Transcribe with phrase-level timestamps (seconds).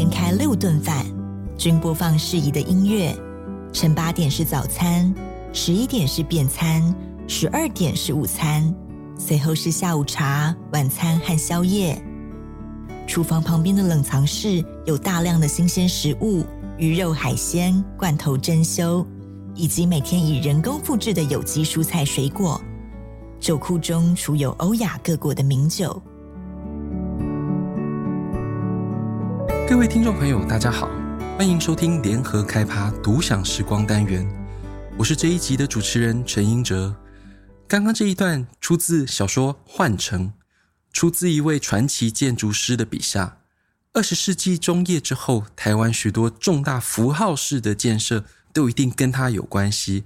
[0.00, 1.04] 天开六顿饭，
[1.58, 3.14] 均播放适宜的音乐。
[3.70, 5.14] 晨八点是早餐，
[5.52, 6.82] 十一点是便餐，
[7.28, 8.74] 十二点是午餐，
[9.18, 12.02] 随后是下午茶、晚餐和宵夜。
[13.06, 16.46] 厨房旁边的冷藏室有大量的新鲜食物、
[16.78, 19.04] 鱼肉、海鲜、罐头、珍馐，
[19.54, 22.58] 以及每天以人工复制的有机蔬菜水果。
[23.38, 26.02] 酒库中储有欧亚各国的名酒。
[29.70, 30.90] 各位听众朋友，大家好，
[31.38, 34.28] 欢迎收听联合开趴独享时光单元，
[34.98, 36.92] 我是这一集的主持人陈英哲。
[37.68, 40.26] 刚刚这一段出自小说《幻城》，
[40.92, 43.38] 出自一位传奇建筑师的笔下。
[43.92, 50.02] 二十世纪中叶之后，台湾许多重大符号式的建设都一定跟他有关系。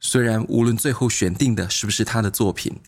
[0.00, 2.80] 虽然无论最后选定的是不是他的作品，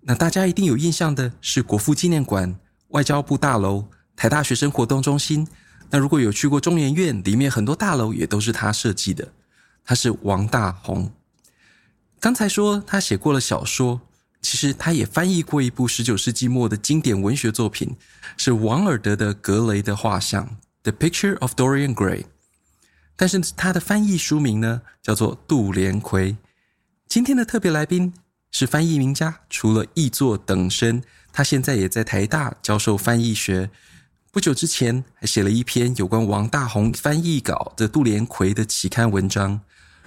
[0.00, 3.84] 那大家一定有印象的是国父纪念馆、外交部大楼。
[4.16, 5.46] 台大学生活动中心，
[5.90, 9.32] 那如果有去过中研院，里面很多大楼也都是他设计的。
[9.84, 11.12] 他是王大宏。
[12.18, 14.00] 刚才说他写过了小说，
[14.40, 17.94] 其实他也翻译过一部十九世纪末的经典文学作品，
[18.36, 20.46] 是王尔德的《格雷的画像》
[20.82, 22.24] （The Picture of Dorian Gray）。
[23.16, 26.32] 但是他的翻译书名呢，叫做《杜连奎》。
[27.06, 28.14] 今天的特别来宾
[28.50, 33.70] 是翻译名家，除了译作等身，他现在也在台大教授翻译学。
[34.34, 39.60] 不久之前，还写了一篇有关王大閎翻译稿的杜连奎的期刊文章。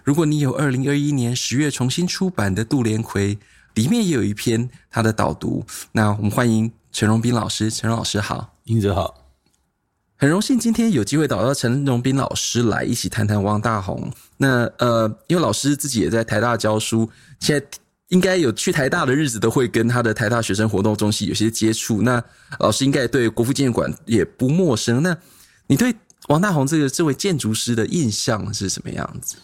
[0.03, 3.39] 如果你有二零二一年十月重新出版的杜连奎，
[3.75, 5.66] 里面也有一篇他的导读。
[5.94, 9.16] 那我们欢迎陈荣斌老师，陈老师好，英哲好，
[10.17, 14.12] 很荣幸今天有机会找到陈荣斌老师来一起谈谈王大閎。
[14.36, 17.66] 那呃，因为老师自己也在台大教书，现在。
[18.09, 22.02] 应该有去台大的日子，都会跟他的台大学生活动中心有些接触。
[22.02, 22.23] 那
[22.59, 25.03] 老师应该对国父纪念馆也不陌生。
[25.03, 25.17] 那
[25.67, 25.94] 你对
[26.30, 29.35] 王大宏这个这位建筑师的印象是什么样子？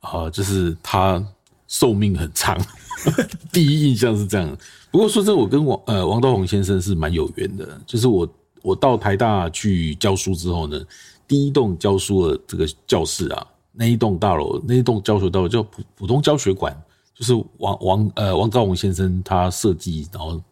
[0.00, 1.22] 啊，就是他
[1.66, 2.58] 寿命很长，
[3.50, 4.56] 第一印象是这样。
[4.90, 7.80] 不过说真的，我跟王呃王大宏先生是蛮有缘的。
[7.86, 8.28] 就是我
[8.60, 10.78] 我到台大去教书之后呢，
[11.26, 16.76] 第一栋教书的这个教室啊，那一栋大楼，那一栋教学大楼叫普普通教学馆。
[17.20, 20.42] 就是王王呃王大閎先生他设计，然后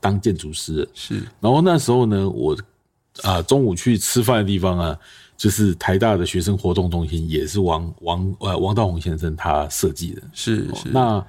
[0.00, 2.56] 当建筑师是，然后那时候呢，我
[3.22, 4.98] 啊中午去吃饭的地方啊，
[5.36, 10.88] 就是台大的学生活动中心，也是王王呃王大宏先生他设计的，是是。
[10.90, 11.24] 那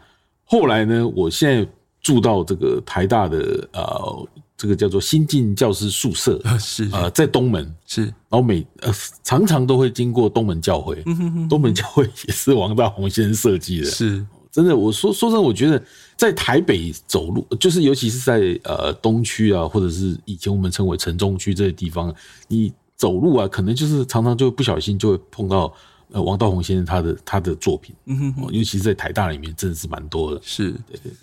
[0.46, 1.72] 后来呢，我现在
[2.02, 4.28] 住到这个台大的呃
[4.58, 7.72] 这个叫做新进教师宿舍，是呃在东门。
[7.86, 8.92] 是，然后每呃
[9.24, 11.04] 常常都会经过东门教会，
[11.48, 14.26] 东门教会也是王大宏先生设计的，是。
[14.52, 15.82] 真的，我说说真的，我觉得
[16.18, 22.14] 在台北走路，就是尤其是在呃东区啊，或者是以前我们称为城中区这些地方，
[22.50, 25.74] 你走路啊，可能就是常常就不小心就会碰到
[26.12, 30.42] 呃王道宏先生他的他的作品，嗯哼，尤其是在台大里面，真的是蛮多的。
[30.44, 31.14] 是，对对对。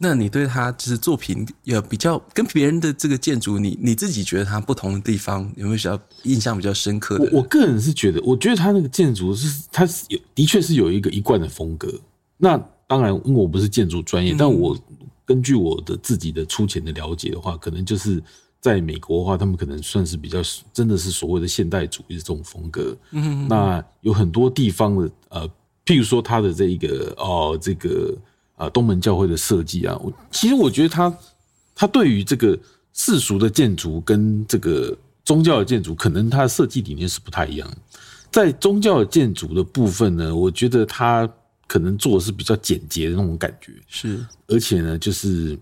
[0.00, 7.24] 那你对他就是作品有比较跟别人的这个建筑，你你自己觉得他不同的地方有没有比较印象比较深刻的？
[7.32, 11.92] 我我个人是觉得，我觉得他那个建筑是，他是有的确是有一个一贯的风格。
[12.38, 12.56] 那
[12.86, 14.74] 当然，因为我不是建筑专业，但我
[15.26, 18.22] 根据我的自己的粗浅的了解的话，可能就是
[18.60, 20.38] 在美国的话，他们可能算是比较
[20.72, 22.96] 真的是所谓的现代主义的这种风格。
[23.10, 25.48] 嗯，那有很多地方的呃，
[25.84, 28.16] 譬如说它的这一个哦，这个
[28.56, 30.00] 啊东门教会的设计啊，
[30.30, 31.14] 其实我觉得它
[31.74, 32.58] 它对于这个
[32.94, 37.68] 世俗的建筑跟这个宗教的建筑，可能它的设计理念是不太一样。
[38.30, 41.28] 在宗教的建筑的部分呢，我觉得他。
[41.68, 45.56] 可能做的是比较简洁的那种感觉，是，而且呢，就是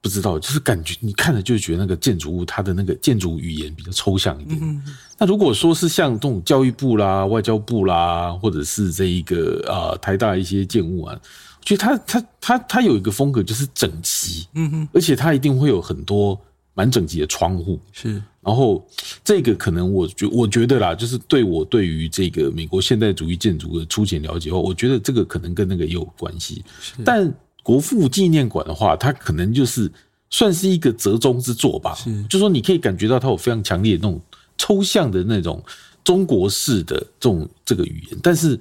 [0.00, 4.58] 不知道，就是感觉你看了就觉得那个建筑物它的那个建筑语言比较抽象一点。
[4.60, 4.82] 嗯、
[5.16, 11.18] 那如果说是像这种教育部啦、外交部啦，或者是这一个啊、呃、台大一些建物啊，
[11.60, 16.38] 我觉得它它它它有一个风格就是整齐，嗯哼，而且它一定会有很多
[16.78, 18.22] 蛮整齐的窗户，是。
[18.40, 18.86] 然后
[19.24, 26.64] 这个可能我觉我觉得啦，就是对我对于这个美国现代主义建筑的粗浅了解的话，我觉得这个可能跟那个也有关系。
[27.04, 27.34] 但
[27.64, 29.90] 国父纪念馆的话，它可能就是
[30.30, 31.96] 算是一个折中之作吧。
[31.96, 34.20] 是，就说你可以感觉到它有非常强烈的那种
[34.56, 35.60] 抽象的那种
[36.04, 38.58] 中国式的这种这个语言，但是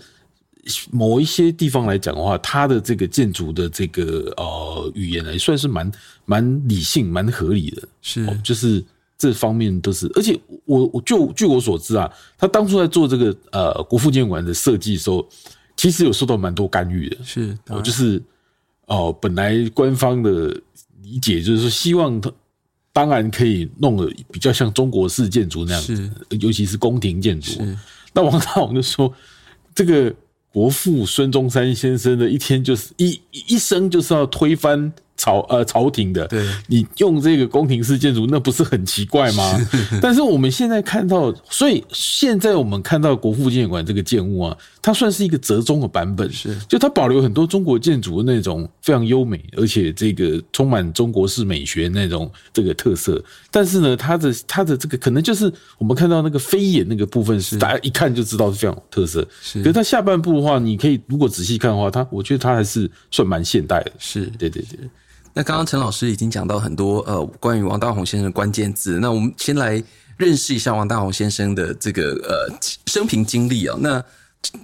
[0.91, 5.91] 某一些地方来讲的话，它的这个建筑的这个呃语言呢，算是蛮
[6.25, 7.87] 蛮理性、蛮合理的。
[8.01, 8.83] 是，就是。
[9.19, 15.27] 这方面都是，而且我我就据我所知啊，他当初在做这个呃国父纪念馆的设计的时候，
[15.75, 17.17] 其实有受到蛮多干预的。
[17.23, 18.21] 是，就是
[18.85, 20.55] 哦、呃，本来官方的
[21.01, 22.31] 理解就是说，希望他
[22.93, 27.59] 当然可以弄得比较像中国式建筑那样子，尤其是宫廷建筑。
[28.13, 29.11] 那王大王就说，
[29.73, 30.13] 这个
[30.57, 34.91] 国父孙中山先生的一天就是一一生就是要推翻。
[35.19, 39.59] 朝呃朝廷的，对，你用这个宫廷式建筑，那不是很奇怪吗？
[39.99, 44.55] 但是我们现在看到，所以现在我们看到国父纪念馆这个建物啊，
[44.87, 53.21] 它算是一个折中的版本，是就它保留很多中国建筑的那种非常优美，而且这个充满中国式美学那种这个特色。
[53.51, 59.27] 但是呢，它的它的这个可能就是我们看到那个飞檐那个部分是大家一看就知道是非常有特色。
[59.41, 63.91] 是，可是它下半部的话，你可以如果仔细看的话，它我觉得它还是算蛮现代的。
[63.99, 64.89] 是对对对。
[65.33, 69.83] 那刚刚陈老师已经讲到很多呃关于王大宏先生的关键字，那我们先来
[70.15, 73.77] 认识一下王大宏先生的这个呃生平经历啊。
[73.81, 74.01] 那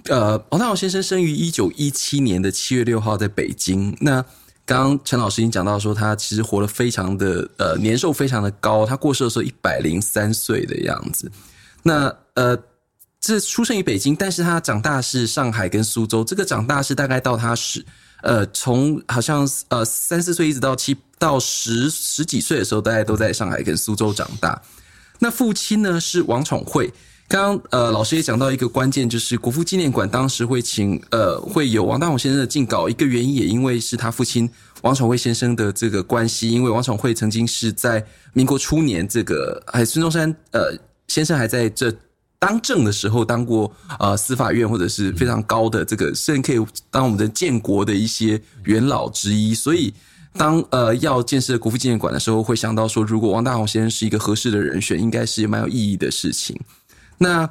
[0.04, 3.96] 呃王大閎先生生于一九一七年的七月六号在北京。
[4.00, 4.22] 那
[4.64, 11.30] 刚刚陈老师已经讲到说他其实活得非常的呃年寿非常的高，他过世的时候一百零三岁的样子。
[11.82, 12.56] 那呃
[13.20, 16.22] 这出生于北京，但是他长大是上海跟苏州。
[16.22, 17.84] 这个长大是大概到他十。
[18.22, 24.62] 呃，从好像呃三四岁一直到七到十十几岁的时候，大家都在上海跟苏州长大。
[25.18, 26.90] 那父亲呢是王宠惠。
[27.26, 34.48] 刚刚呃老师也讲到一个关键，就是国父纪念馆当时会请呃会有王大閎先生的进稿，一个原因也因为是他父亲
[34.82, 40.76] 王宠惠先生的这个关系，因为王宠惠曾经是在民国初年，这个还孙中山呃
[41.08, 41.92] 先生还在这。
[42.36, 49.54] 当政的时候，当过呃司法院或者是非常高的这个，甚至可以当我们的建国的一些元老之一。
[49.54, 49.94] 所以，
[50.34, 56.60] 当呃要建设国父纪念馆的时候，会想到说，如果王大閎先生是一个合适的人选，应该是蛮有意义的事情。
[57.18, 57.48] 那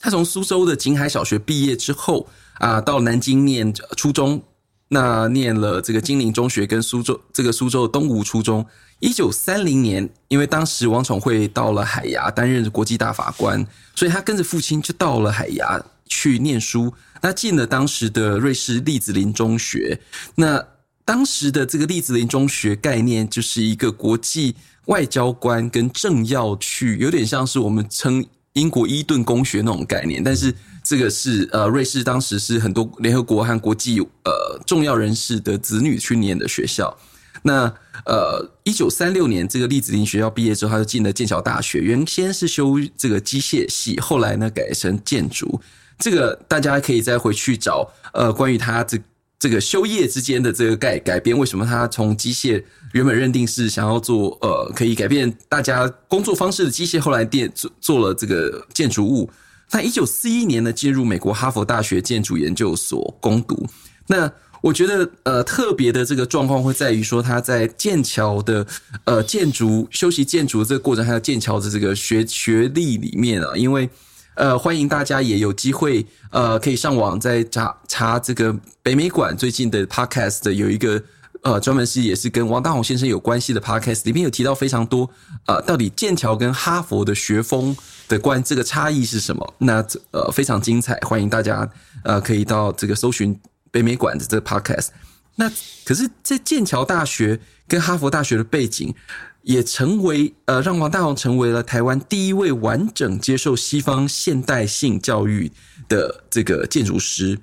[0.00, 4.42] 他从苏州的景海小学毕业之后啊，到南京念初中，
[4.88, 8.66] 那念了这个金陵中学跟苏州这个苏州的东吴初中。
[9.00, 16.92] 一九三零年，因为当时王宠惠到了海牙担任国际大法官，所以他跟着父亲就到了海牙去念书。
[17.20, 20.00] 那进了当时的瑞士栗子林中学。
[20.36, 20.64] 那
[21.04, 24.54] 当时的这个栗子林中学概念，就是一个国际
[24.86, 30.22] 外交官跟政要去，有点像是我们称英国伊顿公学那种概念。
[30.22, 30.54] 但是
[30.84, 36.96] 这个是呃，瑞士当时是很多联合国和国际呃重要人士的子女去念的学校。
[37.44, 37.72] 那
[38.04, 41.80] 呃，一九三六年这个栗子林学校毕业之后，他就进了剑桥大学。
[41.80, 45.60] 原先是修这个机械系，后来呢改成建筑。
[45.98, 48.98] 这个大家可以再回去找呃，关于他这
[49.42, 52.62] 这个修业之间的这个改改变，为什么他从机械
[52.92, 59.28] 原本认定是想要做呃可以改变大家工作方式的机械，后来电做做了这个建筑物。
[59.72, 63.66] 那一九四一年呢，进入美国哈佛大学建筑研究所攻读。
[64.06, 64.30] 那
[64.60, 68.64] 我觉得，呃，特别的这个状况会在于说，他在剑桥的
[69.06, 73.90] 呃建筑修习建筑这个过程，还有剑桥的这个学学历里面啊，因为
[74.34, 81.02] 呃，欢迎大家也有机会呃，可以上网再查查这个北美馆最近的 podcast 的有一个
[81.42, 85.08] 呃专门是也是跟王大宏先生有关系的 podcast，里面有提到非常多
[85.46, 87.76] 呃，到底剑桥跟哈佛的学风
[88.08, 89.54] 的关这个差异是什么？
[89.58, 91.68] 那呃非常精彩，欢迎大家
[92.04, 93.38] 呃可以到这个搜寻。
[93.70, 94.88] 北美馆的这个 podcast，
[95.36, 95.50] 那
[95.82, 98.94] 可是，在剑桥大学跟哈佛大学的背景，
[99.42, 105.50] 也成为呃，让王大閎成为了台湾第一位完整接受西方现代性教育
[105.88, 107.38] 的这个建筑师。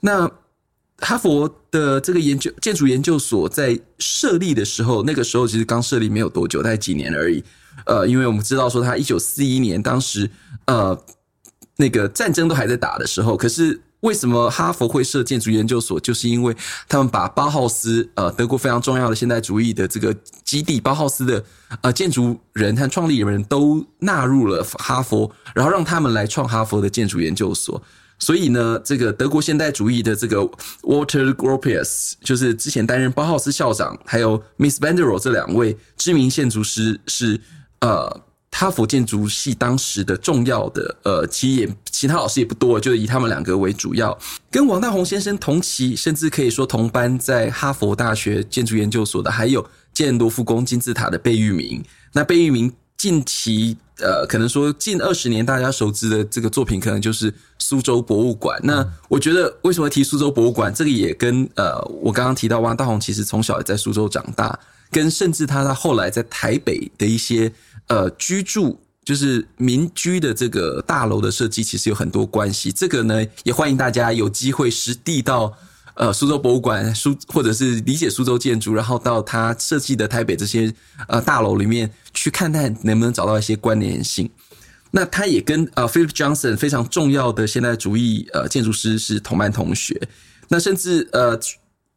[0.00, 0.30] 那
[0.98, 7.42] 哈佛的这个研究建筑研究所在设立的时候，那个时候其实刚设立没有多久，大概几年而已。
[7.86, 10.30] 呃，因为我们知道说，他一九四一年当时
[10.66, 11.04] 呃，
[11.76, 13.80] 那个战争都还在打的时候，可是。
[14.00, 15.98] 为什么哈佛会设建筑研究所？
[15.98, 16.54] 就是因为
[16.88, 21.42] 他们把包浩斯，呃，德国非常重要的现代主义的这个基地，包浩斯的
[21.80, 27.82] 呃建筑人和创立人都纳入了哈佛，然后让他们来创哈佛的建筑研究所。
[28.18, 30.38] 所以呢，这个德国现代主义的这个
[30.82, 37.40] Walter Gropius，就是之前担任包浩斯校长，还有 Miss van der Rohe 这两位知名建筑师是
[37.80, 38.22] 呃。
[38.58, 44.18] 哈佛建筑系当时的重要的呃，其实也其他老师也不多，就以他们两个为主要。
[44.50, 51.84] 跟王大宏先生同期，甚至可以说同班，在哈佛大学建筑研究所的，还有建罗浮宫金字塔的贝聿铭。
[52.14, 58.58] 那贝聿铭近期呃，可能说近二十年大家熟知的这个作品，可能就是苏州博物馆。
[58.62, 64.58] 那我觉得为什么提苏州博物馆，这个也跟呃，我刚刚提到王大宏其实从小也在苏州长大，
[64.90, 67.52] 跟甚至他他后来在台北的一些。
[67.88, 72.72] 呃，居住就是民居的这个大楼的设计，其实有很多关系。
[72.72, 75.52] 这个呢，也欢迎大家有机会实地到
[75.94, 80.72] 呃苏州博物馆苏或者是理解苏州建筑，然后到他设计的台北这些
[81.06, 84.28] 呃大楼里面去看看能不能找到一些关联性。
[84.90, 90.00] 那他也跟呃 Philip Johnson 非常重要的现代主义呃建筑师是同班同学。
[90.48, 91.38] 那甚至呃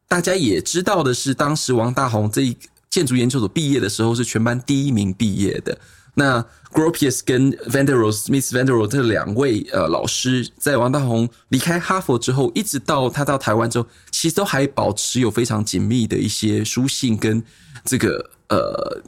[0.06, 2.56] 大家也知道的是，当时王大鋐这一
[2.90, 5.78] 建筑研究所毕业的时候是全班第一名毕业的。
[6.14, 17.42] 那 Gropius 跟 Van der Rohe、Smith Van der Rohe 这两位呃老师，在王大宏离开哈佛之后，一直到他到台湾之后，其实都还保持有非常紧密的一些书信跟
[17.84, 19.00] 这个呃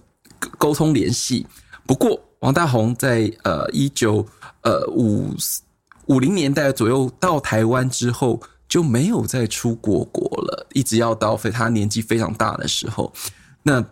[0.56, 1.44] 沟通联系。
[1.84, 4.24] 不过，王大宏在呃一九
[4.62, 5.34] 呃五
[6.06, 13.12] 五零年代左右到台湾之后，就没有再出过国了，一直要到非他年纪非常大的时候。
[13.62, 13.84] 那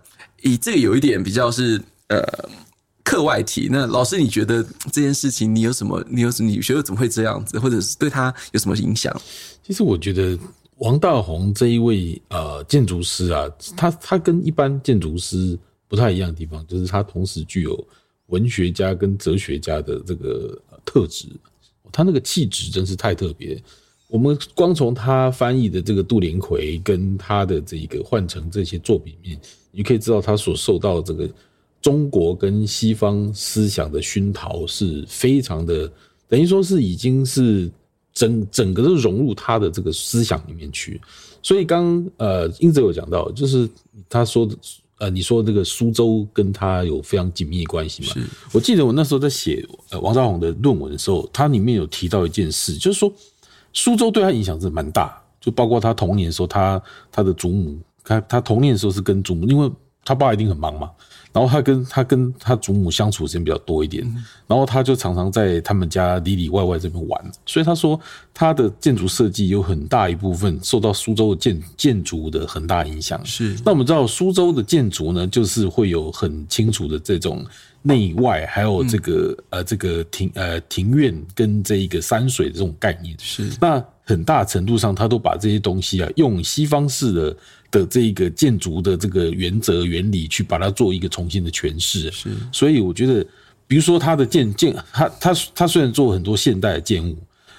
[0.42, 2.22] 以这个有一点比较是呃。
[3.02, 4.62] 课外题，那老师，你觉得
[4.92, 6.00] 这件事情你有什么？
[6.08, 6.48] 你有什么？
[6.48, 7.58] 你觉得怎么会这样子？
[7.58, 9.20] 或者是对他有什么影响？
[9.64, 10.38] 其实我觉得
[10.76, 15.58] 王大宏这一位呃建筑师啊，他他跟一般建筑师
[15.88, 17.84] 不太一样的地方，就是他同时具有
[18.26, 21.26] 文学家跟哲学家的这个特质。
[21.90, 23.60] 他那个气质真是太特别。
[24.06, 29.36] 我们光从他翻译的这个杜连奎跟他的这个换乘这些作品面，
[29.70, 31.28] 你可以知道他所受到的这个。
[31.82, 35.90] 中国跟西方思想的熏陶是非常的，
[36.28, 37.70] 等于说是已经是
[38.12, 41.00] 整整个都融入他的这个思想里面去。
[41.42, 43.66] 所以刚呃英子有讲到，就是
[44.10, 44.54] 他说的
[44.98, 48.12] 呃你说这个苏州跟他有非常紧密的关系嘛？
[48.52, 53.10] 我记得我那时候在写呃王大鋐的论文的时候，他里面有提到一件事，就是说
[53.72, 59.70] 苏州对他影响是蛮大，就包括他童年的时候，他他的祖母，他他童年的时候是跟祖母，因为
[60.04, 60.90] 他爸一定很忙嘛。
[61.32, 64.04] 然后他跟他跟他祖母相处时间比较多一点，
[64.48, 67.98] 然后他就常常在他们家里里外外这边玩，所以他说
[68.34, 73.24] 他的建筑设计有很大一部分受到苏州的建建筑的很大影响。
[73.24, 77.46] 是，那我们知道苏州的建筑呢，就是会有很清楚的这种
[77.82, 83.14] 内外，还有这个呃这个庭呃庭院跟这一个山水的这种概念。
[83.20, 87.36] 是，那很大程度上他都把这些东西啊用西方式的。
[87.70, 93.24] 的这个建筑的这个原则原理去把它做一个重新的诠释，是，所以我觉得，
[93.66, 97.16] 比如说他的建建，他他他虽然做很多现代的建物，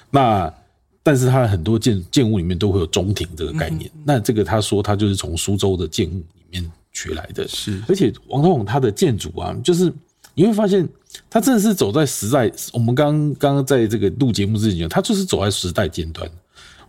[0.10, 0.54] 那
[1.02, 9.92] 但是他的很多建建物里面都会有中庭这个概念，那这个他说他就是从苏州的建物里面学来的，是，而且王大鋐他的建筑啊，就是
[10.36, 10.88] 你会发现
[11.30, 16.30] 他真的是走在时代，我们刚刚刚在这个录节目之前，他就是走在时代尖端。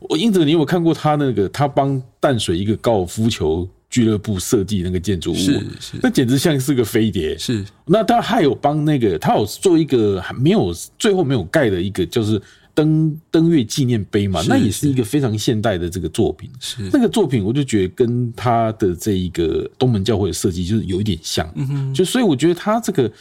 [0.09, 1.49] 我英哲，你有看过他那个？
[1.49, 7.37] 他帮淡水一个高尔夫球俱乐部设计那个建筑物，是是，那简直像是个飞碟。
[7.37, 12.41] 是，那他还有帮那个，他有做一个还没有最后没有盖的一个，就是
[12.75, 14.43] 登登月纪念碑嘛。
[14.49, 16.51] 那也是一个非常现代的这个作品。
[16.59, 21.51] 是那个作品，我就觉得跟他的这一个东门教会的设计就是有一点像。
[21.55, 23.13] 嗯哼，就所以我觉得他这个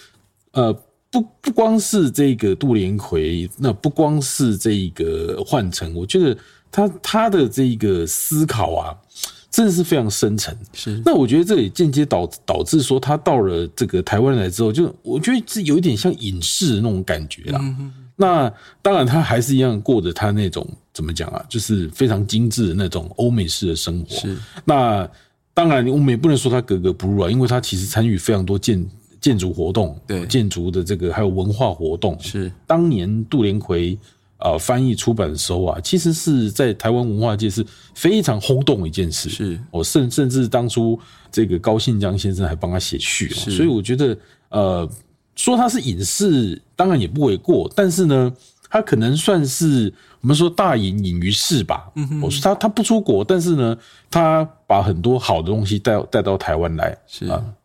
[0.52, 0.84] 呃。
[1.14, 6.38] 不不光是这个杜连魁，那不光是这个换乘，我觉得
[6.72, 8.96] 他他的这个思考啊，
[9.52, 10.58] 真的是非常深沉。
[10.72, 17.60] 是，那我觉得这也间接导导致说，他到了这个台湾来之后，就我觉得是有一点像隐士那种感觉啦。
[17.62, 18.52] 嗯、那
[18.82, 24.16] 当然，他还是一样过着他那种怎么讲啊，就是非常精致的那种欧美式的生活。
[24.16, 25.10] 是，那
[25.54, 28.84] 当然我们也不能说他格格不入啊，因为他其实参与非常多建。
[29.22, 33.96] 建筑活动，对建筑的这个还有文化活动，是当年杜连魁
[34.42, 39.30] 啊翻译出版的时候啊，其实是在台湾文化界是非常轰动的一件事。
[39.30, 41.00] 是，我甚甚至当初
[41.32, 44.18] 这个高信江先生还帮他写序，所以我觉得
[44.50, 44.90] 呃
[45.36, 48.32] 说他是隐士，当然也不为过，但是呢，
[48.70, 51.90] 他可能算是我们说大隐隐于市吧。
[51.96, 53.78] 嗯哼，我说他他不出国，但是呢，
[54.10, 56.98] 他把很多好的东西带带到台湾来。
[57.08, 57.61] 是啊，诶。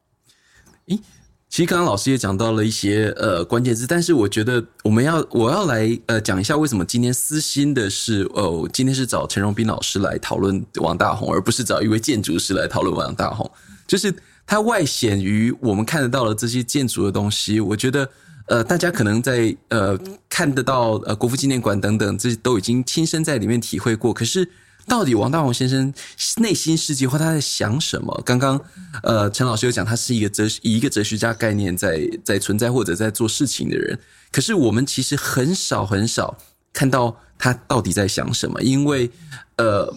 [1.56, 13.50] 其实刚刚老师也讲到了一些呃关键字，但是我觉得我们要我要来呃讲一下为什么今天私心的是哦，今天是找陈荣斌老师来讨论王大鋐，而不是找一位建筑师来讨论王大鋐。
[13.86, 14.14] 就是
[14.46, 18.06] 他外显于我们看得到的这些建筑的东西，我觉得
[18.48, 19.98] 呃大家可能在呃
[20.28, 24.46] 看得到呃国父纪念馆等等，这些都已经亲身在里面体会过，可是。
[24.88, 25.92] 到底王大鋐先生
[26.36, 28.22] 内心世界或他在想什么？
[28.24, 28.60] 刚刚
[29.02, 33.98] 呃，陈老师有讲，他是一个哲以一个哲学家概念在在存在或者在做事情的人。
[34.30, 36.38] 可是我们其实很少很少
[36.72, 39.10] 看到他到底在想什么，因为
[39.56, 39.92] 呃，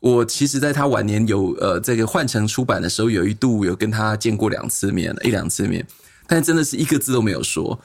[0.00, 5.86] 我其实在他晚年有呃这个换乘出版的时候，有一度有跟他见过两次面，一两次面，
[6.26, 7.78] 但真的是一个字都没有说。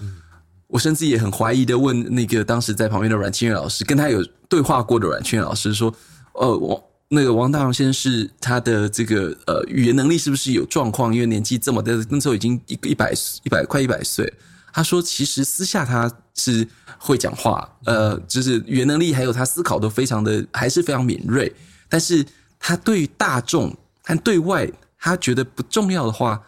[0.66, 5.94] 我甚至也很怀疑的问那个当时在旁边的阮清月老师，跟他有对话过的阮清月老师说。
[6.34, 11.14] 呃，王那个王大閎先生是他的这个呃语言能力是不是有状况？
[11.14, 14.32] 因为年纪这么大，那时候已经一一百一百快一百岁。
[14.72, 16.66] 他说，其实私下他是
[17.00, 21.52] 会讲话，呃，就是语言能力还有他思考都非常的还是非常敏锐。
[21.90, 22.24] 但是
[22.60, 26.40] 他对于大众和对外，他觉得不重要的话，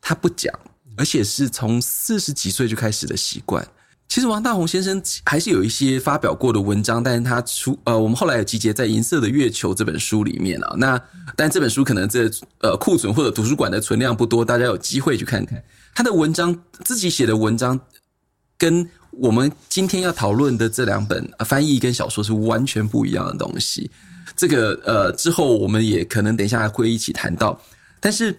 [0.00, 0.54] 他不讲，
[0.98, 3.66] 而且是从四十几岁就开始的习惯。
[4.10, 10.74] 其实王大閎先生还是有一些发表过的文章，但是他出呃，我们后来有集结在《银色的月球》这本书里面啊。
[10.78, 11.00] 那
[11.36, 15.62] 但这本书可能这呃库存或者图书馆的存量不多，大家有机会去看看
[15.94, 17.78] 他的文章，自己写的文章，
[18.58, 23.88] 跟我们今天要讨论的这两本翻译跟小说是完全不一样的东西。
[24.34, 27.56] 这个呃之后我们也可能等一下会一起谈到。
[28.00, 28.36] 但是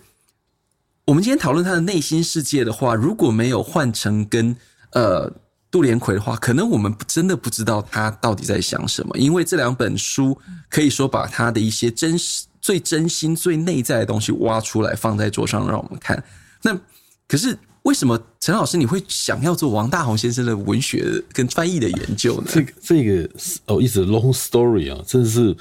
[1.06, 4.54] 我们今天讨论他的内心世界的话，如果没有换成跟
[4.92, 5.32] 呃。
[5.72, 10.38] 杜连奎的话，可能我们真的不知道他到底在想什么，因为这两本书
[10.70, 16.22] 可以说把他的一些真实、最真心、最内在的东西挖出来，放在桌上让我们看。
[16.62, 16.78] 那
[17.26, 22.48] 可是为什么陈老师你会想要做王大宏先生的文学跟翻译的研究呢？
[22.50, 23.30] 这个这个
[23.68, 25.56] 哦，一直 long story 啊，真的是。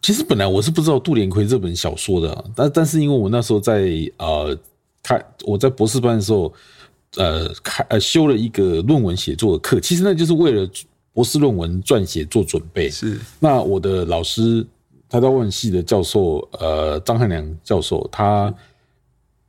[0.00, 4.56] 其实本来我是不知道杜连奎这本小说的，但但是因为我那时候在呃
[5.02, 6.54] 开我在博士班的时候。
[7.16, 10.68] 呃，开呃修了一个论文写作的课，其实那就是为了
[11.12, 12.90] 博士论文撰写做准备。
[12.90, 14.66] 是，那我的老师，
[15.08, 18.54] 台大外文系的教授，呃，张汉良教授，他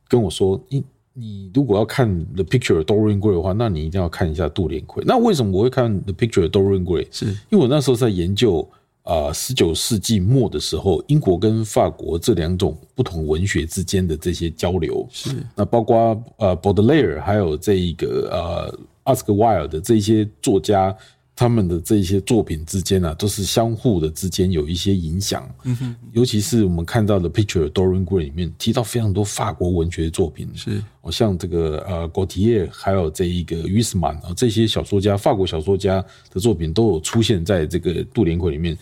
[0.08, 7.04] 跟我说：“你你如果要看《The Picture of Dorian Gray》的话，那你一定要看一下杜连奎。”那为什么我会看《The Picture of Dorian Gray》？
[7.10, 8.68] 是因为我那时候在研究。
[9.08, 20.94] 啊，十九世纪末的时候，英国跟法国这两种不同文学之间的这些交流，是那包括呃，Baudelaire 还有这一个呃 Wilde 的这些作家。
[21.40, 25.48] 他们的这些作品之间啊，都是相互的之间有一些影响。
[25.62, 38.76] 嗯哼，尤其是我们看到的《Picture of Dorian Gray》里面提到非常多法国文学作品，是，像这个呃，Gautier 还有这一个 Huysmans 啊，这些小说家，法国小说家的作品都有出现在这个杜连魁里面。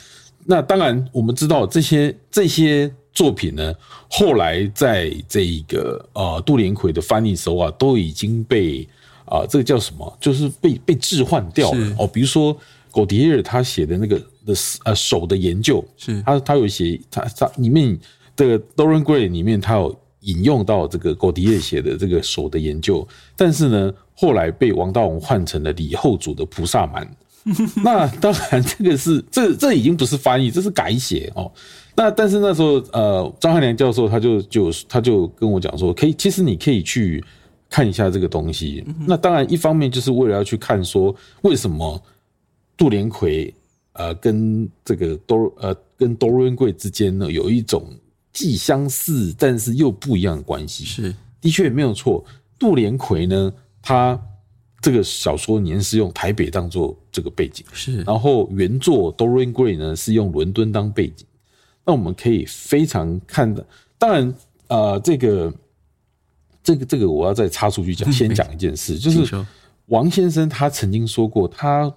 [0.46, 3.74] 那当然，我们知道这些这些作品呢，
[4.08, 8.88] 后来在这一个呃杜连魁的翻译时候啊，都已经被。
[9.26, 10.16] 啊，这个叫什么？
[10.20, 12.06] 就是被被置换掉了哦。
[12.06, 12.56] 比如说，
[12.90, 17.98] 狗迪尔他写的那个的呃手的研究，是他他有写他他里面
[18.36, 27.04] 这个 Dorian Gray 里面他有引用到这个狗迪尔写的这个手的研究，但是呢，后来被王道文换成了李后主的《菩萨蛮》。
[27.82, 31.50] 那当然，这个是这这已经不是翻译，这是改写哦。
[31.96, 37.22] 那但是那时候呃，张汉良教授他就就他就跟我讲说，可以，其实你可以去。
[37.76, 42.02] 看一下这个东西，那当然一方面就是为了要去看说为什么
[42.74, 43.52] 杜连奎
[43.92, 47.86] 呃跟这个多呃跟多伦贵之间呢有一种
[48.32, 50.86] 既相似但是又不一样的关系。
[50.86, 52.24] 是，的确没有错。
[52.58, 54.18] 杜连奎呢，他
[54.80, 58.00] 这个小说年是用台北当做这个背景，是。
[58.04, 61.26] 然后原作 Dorian Gray 呢是用伦敦当背景。
[61.84, 63.62] 那我们可以非常看的，
[63.98, 64.34] 当然
[64.68, 65.52] 呃这个。
[66.66, 69.46] 这个这个我要再插出去讲，先讲一件事，就是
[69.86, 71.94] 王先生他曾经说过，他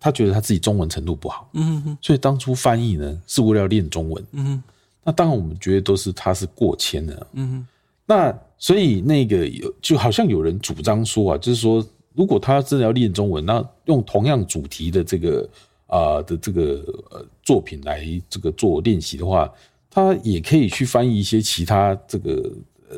[0.00, 4.62] 他觉得他自己中文程度不好，嗯哼，所以当初翻译呢是为了要练中文，嗯哼，
[5.04, 7.66] 那当然我们觉得都是他是过谦的，嗯哼，
[8.06, 15.46] 那所以那个有就好像有人主张说啊，就是说如果他真的要练中文，那用同样主题的这个
[15.88, 19.52] 啊、呃、的这个呃作品来这个做练习的话，
[19.90, 22.50] 他也可以去翻译一些其他这个。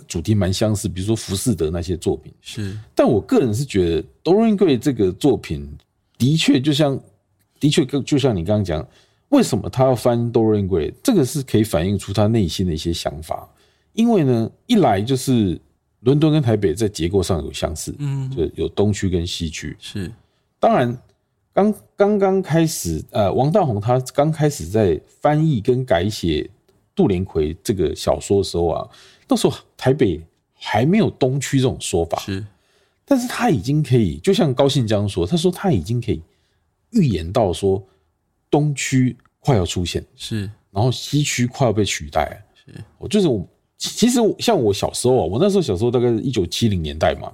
[0.08, 5.68] 主题蛮相似，比如说浮士德那些作品是，但我个人是觉得 Dorian Gray 这个作品
[6.16, 6.98] 的确就像，
[7.60, 8.86] 的确就像你刚刚讲，
[9.28, 10.92] 为什么他要翻 Dorian Gray？
[11.02, 13.48] 这个是可以反映出他内心的一些想法。
[13.92, 15.60] 因为呢，一来就是
[16.00, 20.10] 伦敦跟台北在结构上有相似，嗯，就有东区跟西区是。
[20.58, 20.96] 当然，
[21.52, 26.48] 刚刚刚开始，呃，王大宏他刚开始在翻译跟改写
[26.94, 28.88] 杜连魁这个小说的时候啊。
[29.28, 30.20] 那时候台北
[30.52, 32.44] 还没有东区这种说法，是，
[33.04, 36.22] 但是他已经可以，就像高信江说，他说他已经可以
[36.90, 37.82] 预言到说
[38.50, 43.46] 东区快要出现，是，然后西区快要被取代，是，我就是我，
[43.78, 47.32] 其实像我小时候啊，我那时候小时候大概是一九七零年代嘛，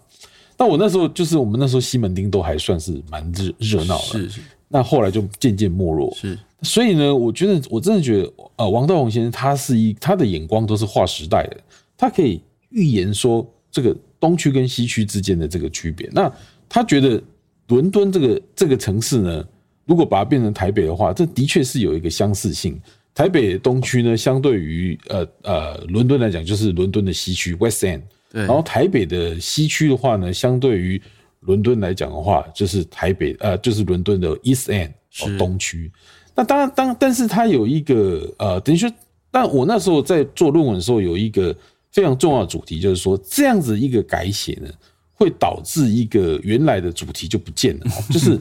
[0.56, 6.38] 那我那时候就是我们那时候西门町都还算是蛮热热闹的，是是，那后来就渐渐没落，是。
[6.62, 11.56] 所以呢，我觉得我真的觉得，呃，王道宏先生他是一他的眼光都是划时代的，
[11.96, 12.40] 他可以
[12.70, 16.08] 预言说这个东区跟西区之间的这个区别。
[16.12, 16.30] 那
[16.68, 17.22] 他觉得
[17.68, 19.46] 伦敦这个这个城市呢，
[19.86, 22.80] 如果把它变成台北的话，这的确是有一个相似性。
[23.14, 28.02] 台北东区呢，相对于呃呃伦敦来讲，就是伦敦的西区 West End。
[28.30, 28.42] 对。
[28.42, 31.00] 然后台北的西区的话呢，相对于
[31.40, 34.90] 伦敦来讲的话，就是台北呃，就是伦敦的 East End
[35.22, 35.90] 哦，东区。
[36.38, 38.88] 那当然，当但是它有一个呃，等于说，
[39.30, 41.52] 但我那时候在做论文的时候，有一个
[41.90, 44.70] 非常重要的主题，就是说这样子一个改写呢，
[45.12, 48.40] 会导致一个原来的主题就不见了， 就是。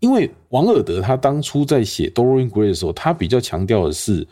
[0.00, 4.24] 因为王尔德他当初在写 Dorian Gray 的时候，他比较强调的是，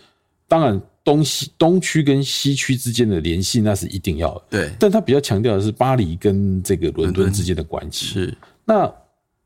[0.47, 4.71] 当然东西东区跟西区之间的联系那是一定要的，对。
[4.79, 8.07] 但他比较强调的是巴黎跟这个伦敦之间的关系。
[8.07, 8.39] 是。
[8.65, 8.89] 那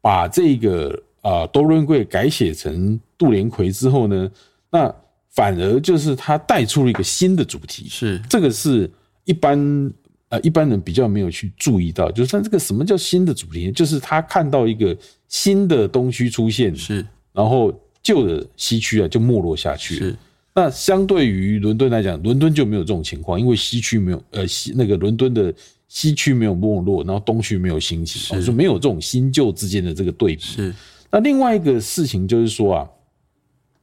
[0.02, 4.30] 把这个啊 Dorian Gray 改写成杜连魁之后呢，
[4.70, 4.94] 那
[5.30, 7.86] 反而就是他带出了一个新的主题。
[7.88, 8.20] 是。
[8.28, 8.90] 这个是
[9.24, 9.92] 一般。
[10.30, 20.06] 呃，一般人比较没有去注意到，就是他这个什么叫新的主题，就是他看到一个新的东区出现，是，然后旧的西区啊就没落下去了。
[20.06, 20.16] 是，
[20.54, 25.52] 那相对于伦敦来讲，伦敦就没有这种情况，因为西区没有，呃，西那个伦敦的
[25.88, 30.42] 西区没有没落，然后东区没有兴起，所以说没有这种新旧之间的这个对比。
[30.42, 30.72] 是，
[31.10, 32.88] 那另外一个事情就是说啊，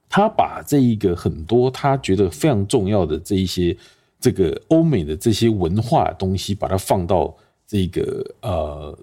[0.09, 3.75] 他把这一个很多他觉得非常重要的这一些。
[4.19, 7.31] 这个欧美的这些文化东西，把它放到
[7.67, 8.97] 这个呃，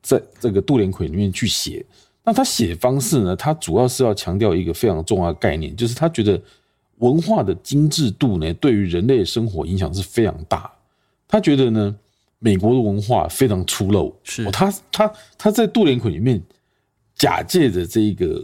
[0.00, 1.84] 在这个杜连魁里面去写。
[2.22, 3.34] 那他写方式呢？
[3.34, 6.40] 他主要是要强调一个非常重要的概念，就是他觉得
[6.98, 10.70] 文化的精致度呢，对于人类生活影响是非常大。
[11.26, 11.96] 他觉得呢，
[12.38, 14.12] 美国的文化非常粗陋。
[14.22, 16.40] 是，他他他在杜连魁里面
[17.20, 18.42] 假借着这一个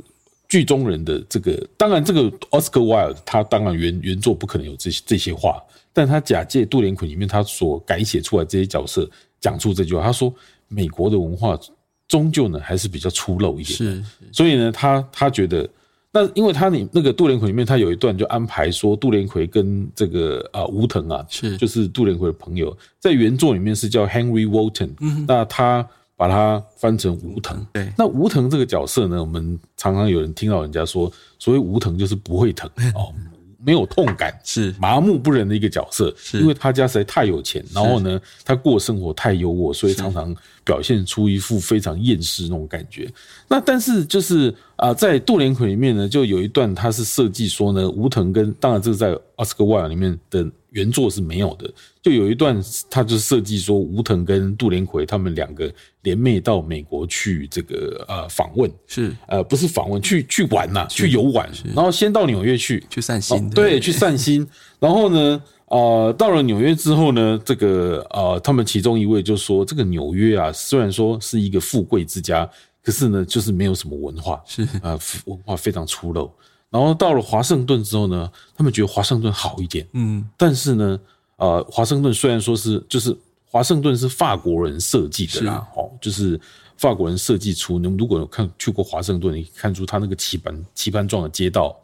[0.50, 5.62] 剧中人的这个，当然这个 Oscar Wilde 他当然原原作不可能有这些这些话。
[5.94, 9.08] 但他假借杜连奎里面他所改写出来这些角色
[9.40, 10.30] 讲出这句话，他说
[10.68, 11.58] 美国的文化
[12.06, 15.66] 终究呢还是比较粗陋一点，是，所以呢他他觉得
[16.12, 21.56] 那因为他你那个杜连魁里面他有一段就安排说杜连魁跟这个啊吴腾啊是。
[21.56, 33.12] 就是杜连魁的朋友，在原作里面是叫 Henry Walton，嗯，那他把它翻成吴腾，对，那吴腾这个角色呢，我们常常有人听到人家说，所谓吴腾就是不会疼 哦。
[33.58, 43.10] 没有痛感，是麻木不仁的一个角色，是因为他家实在太有钱，然后呢，他过生活太优渥，所以常常表现出一副非常厌世那种感觉。
[43.48, 50.46] 那但是就是啊，在杜连魁里面呢，就有一段他是设计说呢，吴腾跟当然这是在奥斯卡·威尔里面的。
[50.76, 59.10] 原作是没有的，就有一段，他就设计说，吴腾跟杜连奎他们两个联袂到美国去这个呃访问，是。
[59.26, 64.46] 呃不是访问，去去玩呐、啊，去游玩，然后先到纽约去去散心，对，对，去散心，
[64.78, 72.46] 然后呢，呃，到了纽约之后呢，这个呃，他们其中一位就说，这个纽约啊，虽然说是一个富贵之家，
[72.84, 74.62] 可是呢，就是没有什么文化，是。
[74.82, 76.30] 啊、呃，文化非常粗陋。
[76.70, 81.00] 然后到了华盛顿之后呢，他们觉得华盛顿好一点，嗯，但是呢，
[81.36, 86.38] 呃，华盛顿虽然说是就是华盛顿是法国人设计的啦，哦，就是
[86.76, 87.78] 法国人设计出。
[87.78, 91.74] 你们如果有看去过华盛顿，你看出他那个棋盘棋盘状的街道，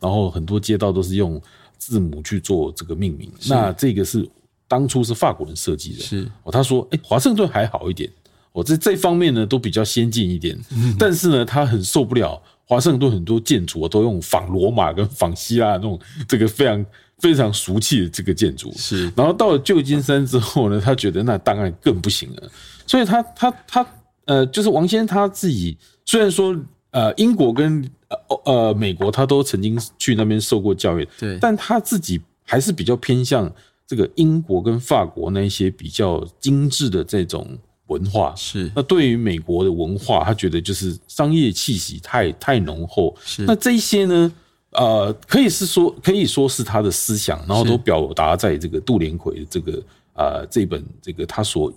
[0.00, 1.40] 然后很多街道都是用
[1.78, 3.32] 字母去做这个命名。
[3.48, 4.28] 那这个是
[4.66, 6.50] 当初是法国人设计的，是哦。
[6.52, 8.10] 他说，哎，华盛顿还好一点，
[8.50, 10.58] 我这这方面呢都比较先进一点，
[10.98, 12.42] 但是呢，他很受不了。
[12.72, 16.86] 华盛顿很多建筑都用仿罗马跟仿希腊那种这个非常
[17.18, 19.12] 非常俗气的这个建筑，是。
[19.14, 22.50] 然后到了旧金山之后呢，他觉得那当然更不行了。
[22.86, 23.86] 所以他他他
[24.24, 26.56] 呃，就是王先生他自己虽然说
[26.92, 33.52] 呃英国跟呃呃美国他都曾经去那边受过教育，对，但他自己还是比较偏向
[33.86, 37.46] 这个英国跟法国那一些比较精致的这种。
[37.92, 43.14] 文化是，那对于美国的文化，他觉得就是商业气息太太浓厚。
[43.24, 44.32] 是，那这一些呢，
[44.70, 49.82] 呃，可以是说，可以说是他的思想，然后都表达在这个杜连奎的这个
[50.14, 51.72] 呃这本这个他所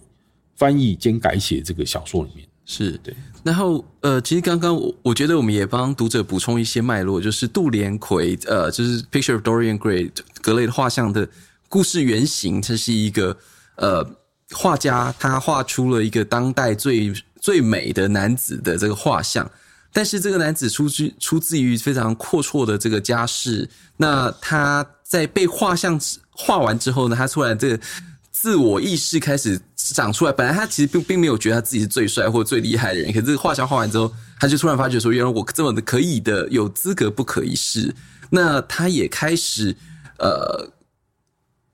[0.55, 2.47] 翻译兼改写这个小说里面。
[2.65, 3.13] 是对。
[3.43, 10.09] 然后呃，其实刚刚我我觉得我们也帮读者补充一些脉络，就是杜连奎呃，就是《Picture of Dorian Gray》
[10.41, 11.27] 格雷的画像的
[11.69, 13.37] 故事原型，这是一个
[13.75, 14.07] 呃。
[14.53, 19.49] 画家他画出了一个当代最最美的男子的这个画像，
[19.91, 23.67] 但是这个男子出自出自于非常阔绰的这个家世。
[23.97, 27.79] 那他在被画像画完之后呢，他突然这个
[28.31, 30.31] 自我意识开始长出来。
[30.31, 37.95] 本来他其实并并没有觉得他自己是最帅或最厉害的人，可是画像画完之后，他就突然发觉说，原来我这么的可以的，有资格不可一世。
[38.29, 39.75] 那他也开始
[40.19, 40.69] 呃。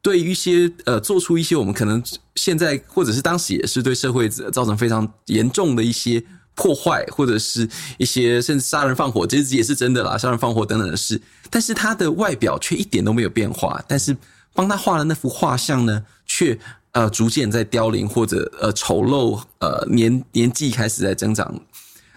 [0.02, 2.02] 对于一些呃，做出一些我们可能
[2.36, 6.24] 现在或者是当时也是对社会造成非常严重的一些
[6.56, 11.22] 破坏，或者是一些甚至杀人放火，这也是真的啦，杀人放火等等的事。
[11.50, 14.16] 但是他的外表却一点都没有变化，但是
[14.54, 16.58] 帮他画的那幅画像呢，却
[16.94, 21.60] 呃逐渐在凋零或者呃丑陋，呃年年纪开始在增长。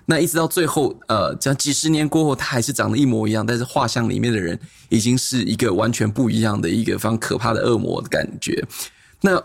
[0.07, 4.59] 那一直到最后，呃，这样几十年过后，他还是长得一模一样，但是画像里面的人
[4.91, 8.63] 已经是一个完全不一样的一个非常可怕的恶魔的感觉。
[9.23, 9.43] 那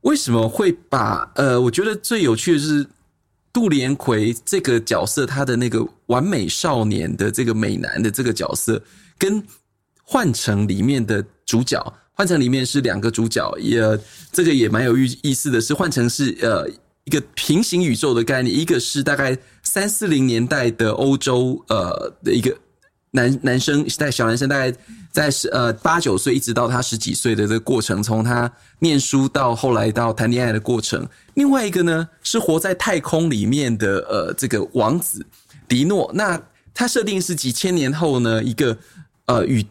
[0.00, 2.84] 为什么会把呃，我觉得最有趣的是
[3.52, 8.82] 杜连奎这个角色，他的那个完美少年的这个美男的这个角色，
[9.16, 9.40] 跟
[10.02, 11.80] 幻城里面的主角，
[12.14, 13.80] 幻城里面是两个主角，也
[14.32, 16.68] 这个也蛮有意意思的是，幻城是呃。
[17.04, 22.56] 一个平行宇宙的概念，一个是大概三四零年代的欧洲，呃，的一个
[23.10, 24.74] 男男生，在小男生，大概
[25.12, 31.06] 在十呃八九岁，一直到他十几岁的这个过程，从他念书到后来到谈恋爱的过程。
[31.34, 35.24] 另外一个呢，是活在太空里面的呃这个王子
[35.68, 36.40] 迪诺，那
[36.72, 38.76] 他设定是几千年后呢，一个
[39.26, 39.64] 呃与。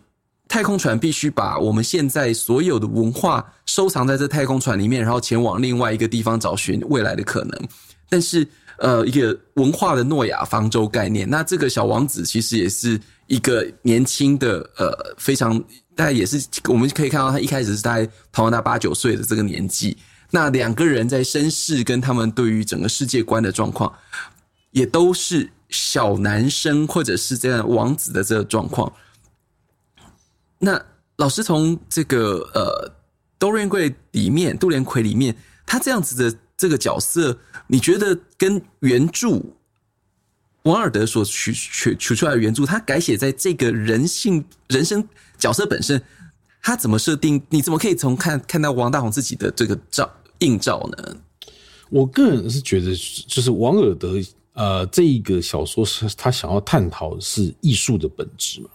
[0.54, 7.60] 太空船必须把我们现在所有的文化收藏在这太空船里面，然后前往另外一个地方找寻未来的可能。
[8.08, 11.28] 但是，呃，一个文化的诺亚方舟概念。
[11.28, 15.58] 那这个小王子其实也是一个年轻的，呃，非常
[15.96, 16.40] 大概也是
[16.70, 19.98] 我们可以看到他一开始是大概同样大八九岁的这个年纪。
[20.30, 23.92] 那两个人在身世跟他们对于整个世界观的状况，
[24.70, 28.94] 也都是小男生或者是这样王子的这个状况。
[30.64, 30.82] 那
[31.18, 32.90] 老师从这个呃
[33.38, 39.42] ，Dorian Gray 里面，杜连奎里面，他这样子的这个角色，你觉得跟原著
[40.64, 45.06] 王尔德所取取取出来的原著，他改写在这个人性人生
[45.38, 46.02] 角色本身，
[46.62, 47.44] 他怎么设定？
[47.50, 51.18] 你怎么可以从看看到王大閎自己的这个照映照呢？
[51.90, 52.96] 我个人是觉得，
[53.28, 54.14] 就是王尔德
[54.54, 58.70] 呃，这一个小说是他想要探讨的是艺术的本质嘛。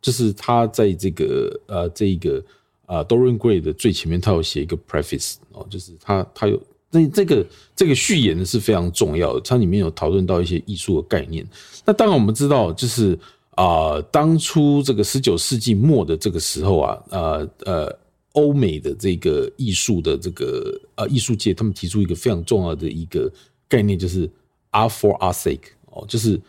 [0.00, 2.42] 就是他在这个呃，这一个
[2.86, 6.58] 啊，Dorian Gray 的最前面，他有写一个 preface 哦，就是他他有
[6.90, 11.46] 那这个这个序言呢是非常重要的，它里面有讨论到一些艺术的概念。
[11.84, 13.16] 那当然我们知道，就是
[13.50, 17.98] 啊、当初这个十九世纪末的这个时候啊，呃呃，
[18.32, 23.30] 欧美的这个艺术的这个呃艺术界，他们提出一个非常重要的一个
[23.68, 24.26] 概念，就是
[24.72, 26.40] art for art's sake 哦，就是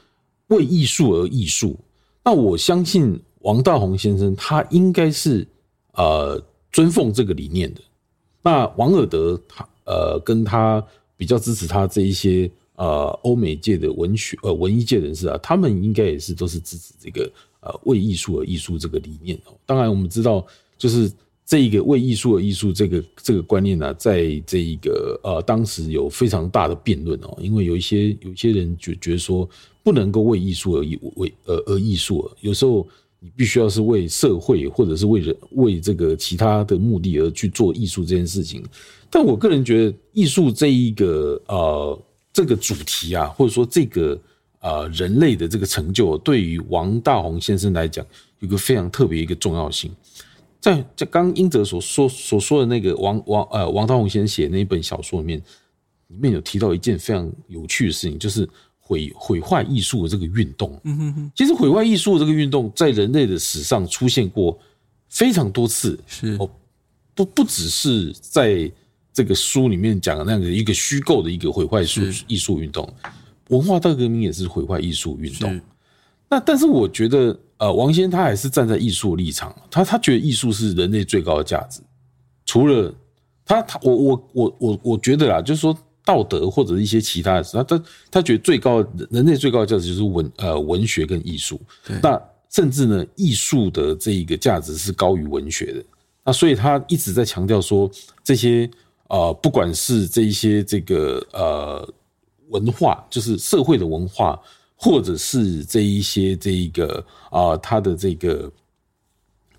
[0.47, 1.77] 为艺术而艺术。
[2.23, 3.19] 那我相信。
[3.41, 5.47] 王大閎先生，他应该是
[5.93, 7.81] 呃尊奉这个理念的。
[8.41, 10.83] 那王尔德他呃跟他
[11.17, 19.53] 比较支持他这一些呃欧美界的文学呃文艺界人士啊，他们应该也是都是支持这个呃为艺术而艺术这个理念哦。
[19.65, 20.45] 当然我们知道，
[20.77, 21.11] 就是
[21.45, 29.47] 这一个为艺术而艺术这个这个观念呢，在这一个呃当时有非常大的辩论哦，因为有一些有一些人觉觉得说
[29.83, 32.87] 不能够为艺术而艺为呃而艺术，有时候。
[33.23, 38.63] 你必须要是为社会或者是为人为这个其他的目的而去做艺术这件事情，
[39.11, 42.01] 但我个人觉得艺术这一个呃
[42.33, 44.19] 这个主题啊，或者说这个
[44.59, 48.03] 呃人类的这个成就，对于王大閎先生来讲，
[48.39, 49.91] 有个非常特别一个重要性。
[50.59, 55.39] 在在刚英哲所说所说的那个王王呃王大閎先生写那一本小说里面，
[56.07, 58.49] 里面有提到一件非常有趣的事情，就是。
[58.91, 64.59] 毁毁坏艺术的这个运动，嗯哼哼，其实毁坏艺术的这个运动在人类的史上出现过
[65.07, 66.35] 非常多次，是。
[66.37, 66.49] 哦，
[67.15, 68.69] 不不只是在
[69.13, 72.85] 这个书里面讲的那样的一个虚构的一个毁坏术艺术运动，
[73.47, 75.61] 文化大革命也是毁坏艺术运动。
[76.29, 81.79] 那但是我觉得，呃，王先他还是站在艺术的立场，他他觉得艺术是人类最高的价值，
[82.45, 82.93] 除了
[83.45, 85.77] 他他我我我我我觉得啦，就是说。
[86.03, 91.61] 道德或者一些其他的事，他他他觉得最高人类最高的价值就是文呃文学跟艺术，
[92.01, 95.83] 那甚至呢艺术的这一个价值是高于文学的，
[96.25, 97.89] 那所以他一直在强调说
[98.23, 98.69] 这些
[99.09, 101.93] 呃不管是这一些这个呃
[102.49, 104.37] 文化，就是社会的文化，
[104.75, 108.51] 或者是这一些这一个啊他的这个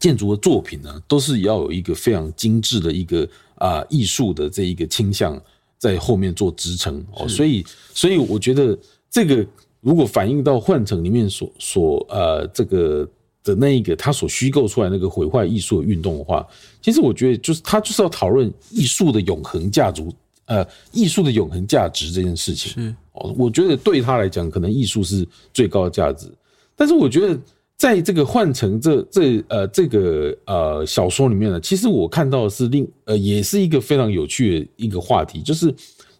[0.00, 5.40] 建筑的作品呢，都是要有一个非常精致的一个啊艺术的这一个倾向。
[5.82, 8.78] 在后面做支撑哦，所以所以我觉得
[9.10, 9.44] 这个
[9.80, 13.04] 如果反映到幻城里面所所呃这个
[13.42, 16.46] 的那一个他所虚构出来那个毁坏艺术的运动的话，
[16.80, 20.06] 其实我觉得就是他就是要讨论艺术的永恒价值，
[20.44, 22.72] 呃，艺术的永恒价值这件事情。
[22.80, 22.94] 是。
[23.14, 26.30] 哦，我觉得对他来讲，可能艺术是最高的价值，
[26.76, 27.36] 但是我觉得。
[27.82, 35.74] 在这个幻城这这呃这个呃小说里面呢，其实我看到的是另呃也是一个非常有趣的一个话题，就是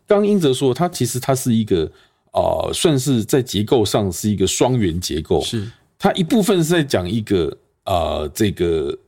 [0.05, 1.85] 刚英哲说它其实它是一个
[2.33, 5.41] 啊、呃，算是在结构上是一个双元结构。
[5.43, 8.99] 是，它一部分是在讲一个呃，这个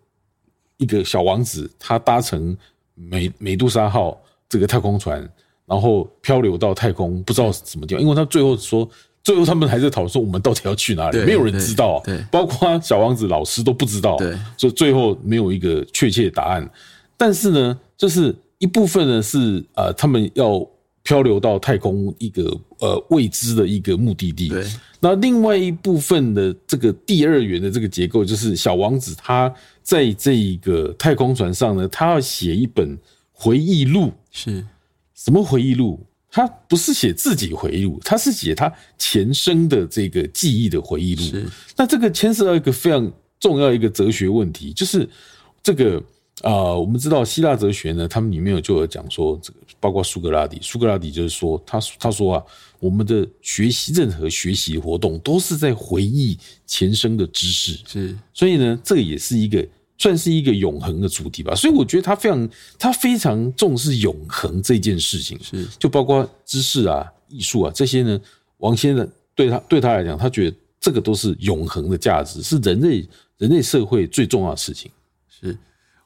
[0.77, 2.57] 一个小王子，他搭乘
[2.95, 4.17] 美美杜莎号
[4.49, 5.29] 这个太空船，
[5.67, 8.89] 然后漂流到太空，不知道什么地方，因为他最后说。
[9.25, 11.19] 最后，他们还在讨论说我们到底要去哪里？
[11.25, 16.71] 没有人知道，对，包括小王子老师都不知道，对，所以最后没有一个确切的答案。
[17.17, 20.61] 但是呢，就是一部分呢是呃，他们要
[21.03, 22.43] 漂流到太空一个
[22.81, 24.49] 呃未知的一个目的地。
[24.49, 24.63] 对，
[25.01, 29.51] 那另外一部分的这个第二元的这个结构，就是小王子他
[29.83, 32.99] 在这一个太空船上呢，他要写一本
[33.33, 34.63] 回忆录，是
[35.15, 35.99] 什么回忆录？
[36.35, 41.23] 他不是写自己回忆录，他是写他前生的这个记忆的回忆录。
[41.23, 45.09] 是，那这个牵涉到一个非常重要一个哲学问题，就是
[45.63, 45.97] 这个
[46.43, 52.43] 啊、呃，我们知道希腊哲学呢，他们里面有就有讲说，这个包括苏格拉底，苏格拉底就是说，他他说啊，
[52.81, 57.79] 我们的学习任何学习活动都是在回忆前生的知识。
[57.87, 59.65] 是，所以呢，这个也是一个。
[59.97, 68.21] 算是一个永恒的主题吧，所以我觉得他非常他非常重视永恒这件事情，是就包括知识啊、艺术啊这些呢。
[68.59, 74.91] 王先生对他对他来讲，他觉得这个都是永恒的价值，是人类人类社会最重要的事情。
[75.29, 75.57] 是，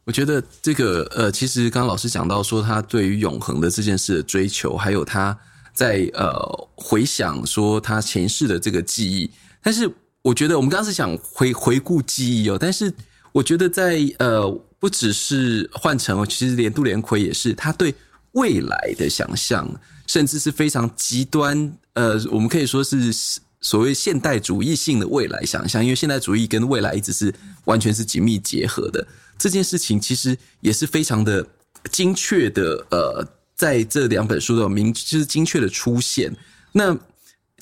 [0.04, 5.36] 我觉得这个呃，其实刚刚老师讲到说，他对于永恒的这件事的追求，还有他
[5.72, 9.30] 在呃回想说他前世的这个记忆，
[9.62, 12.92] 但是我觉得我们刚刚是想回回顾记忆哦，但是。
[13.32, 17.94] 我觉得在呃，不只是换成，其实连杜连奎也是，他对
[18.32, 19.68] 未来的想象，
[20.06, 21.72] 甚至是非常极端。
[21.94, 23.12] 呃，我们可以说是
[23.60, 29.06] 所谓现代主义性的未来想象，因为现代主义跟未来一直是完全是紧密结合的。
[29.36, 31.46] 这件事情其实也是非常的
[31.90, 32.86] 精确的。
[32.90, 36.32] 呃，在这两本书的明就是精确的出现。
[36.70, 36.96] 那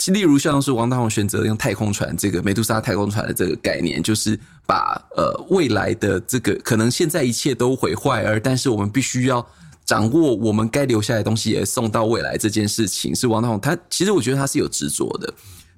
[0.06, 4.38] 例如像是王大閎选择用太空船这个美杜莎太空船的这个概念，就是。
[4.68, 9.46] 把呃未来的这个可能现在一切都毁坏，而但是我们必须要
[9.84, 15.32] 掌握我们该留下来的东西，也送到未来这件事情，是王大閎他其实我觉得他是有执着的。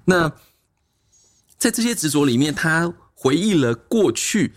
[0.05, 0.27] 那
[1.59, 4.53] 在这些执着里面，他回忆了过去。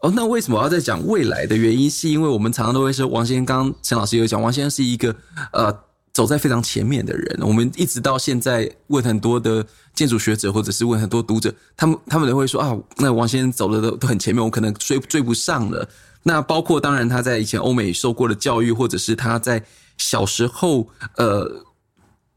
[0.00, 1.88] 哦，那为什么要再讲未来的原因？
[1.88, 5.14] 是因为我们常常都会说，王先生刚陈老师有讲，王先生是一个
[5.52, 5.72] 呃。
[6.14, 15.86] 走在非常前面的人，我们一直到现在问很多的建筑学者，或者是问很多读者，他们他们都会说啊，那王先生走的都都很前面，我可能追追不上了。
[16.22, 19.60] 那包括当然他在以前欧美受过的教育，或者是他在
[19.98, 21.64] 小时候，呃，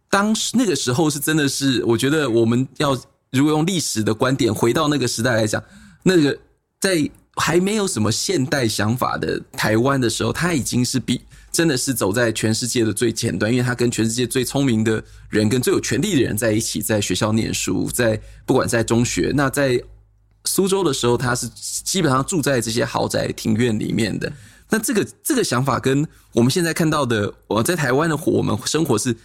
[0.10, 3.00] 当时那个时候是真的是，我觉得我们要
[3.32, 5.64] 如果用历史的观点回到那个时代来讲，
[6.02, 6.36] 那个
[6.82, 11.22] 在还没有什么现代想法的台湾的时候，他已经是比。
[11.52, 19.82] 真的是走在全世界的最前端，因为他跟全世界最聪明的人、跟最有权力的人在一起，在学校念书，在不管在中学，那在
[20.46, 21.50] 苏州的时候，他是
[21.84, 24.32] 基本上住在这些豪宅庭院里面的。
[24.70, 29.16] 那这个这个想法跟我们现在看到的，我在台湾的我们生活是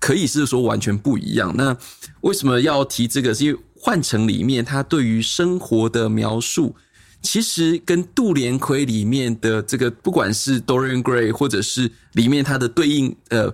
[0.00, 1.54] 可以是说完全不一样。
[1.56, 1.76] 那
[2.22, 3.34] 为什么要提这个？
[3.34, 6.74] 是因为换乘里面他对于生活的描述。
[7.22, 13.52] 其实跟杜连奎里面的这个，不管是 Dorian Gray，或者是里面他的对应，呃，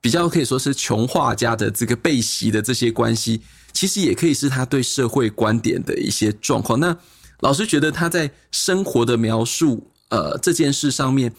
[0.00, 6.80] 比较可以说是穷画家的这个贝席的这些关系，其实也可以是他对社会观点的一些状况。
[6.80, 6.96] 那
[7.40, 11.32] 老师觉得他在生活的描述，呃，这件事上面，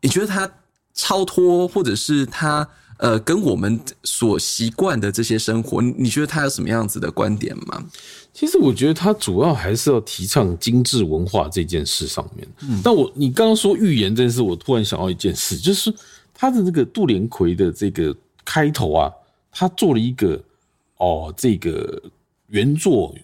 [0.00, 0.50] 你觉得他
[0.94, 2.66] 超脱，或者是他
[2.98, 7.84] 呃，跟我们所习惯的这些生活，你觉得他有什么样子的观点吗？
[8.36, 12.46] 其实我觉得他主要还是要提倡精致文化这件事上面。
[12.68, 15.90] 嗯，但我你刚刚说预言这件事，我突然想到一件事，就是
[16.34, 19.10] 他的这个杜连奎的这个开头啊，
[19.50, 20.38] 他做了一个
[20.98, 22.02] 哦，这个
[22.48, 23.14] 原作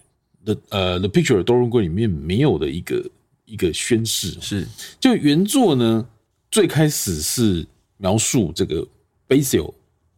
[0.43, 3.05] 的呃《The Picture of Dorian Gray》里面没有的一个
[3.45, 4.35] 一个宣誓。
[4.41, 4.67] 是，
[4.99, 6.03] 就原作呢，
[6.49, 7.63] 最开始是
[7.97, 8.83] 描述这个
[9.29, 9.71] Basil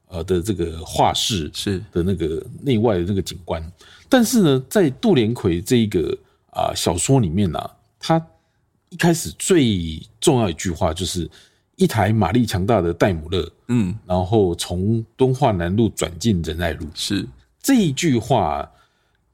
[0.08, 3.62] 呃的这个画室是的那个内外的那个景观。
[4.16, 6.18] 但是呢，在杜连奎这个
[6.50, 8.28] 啊小说里面呢、啊，他
[8.88, 11.30] 一开始最重要一句话就是
[11.76, 17.28] 一台马力强大的戴姆勒，嗯，然后从敦化南路转进仁爱路，是。
[17.62, 18.72] 这一句话，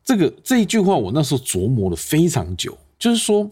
[0.04, 3.48] 这个这一句话我那时候琢磨了非常久，就是说。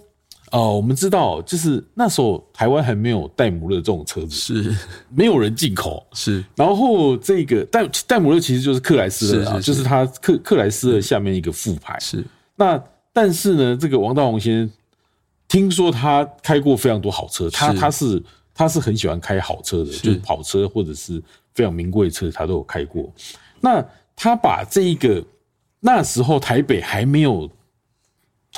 [0.51, 4.75] 哦，我们知道，就是那时候台湾还没有戴姆勒这种车子，是
[5.09, 6.43] 没有人进口，是。
[6.55, 12.23] 然后这个戴戴姆勒其实就是克莱斯勒啊，就是他克克莱斯勒下面一个副牌，是。
[12.55, 12.81] 那
[13.13, 14.71] 但是呢，这个王大宏先生
[15.47, 18.21] 听说他开过非常多好车，他他是。
[18.51, 21.23] 他是很喜欢开好车的，就是跑车或者是
[21.53, 23.09] 非常名贵的车，他都有开过。
[23.61, 23.81] 那
[24.17, 25.23] 他把这一个
[25.79, 27.49] 那时候台北还没有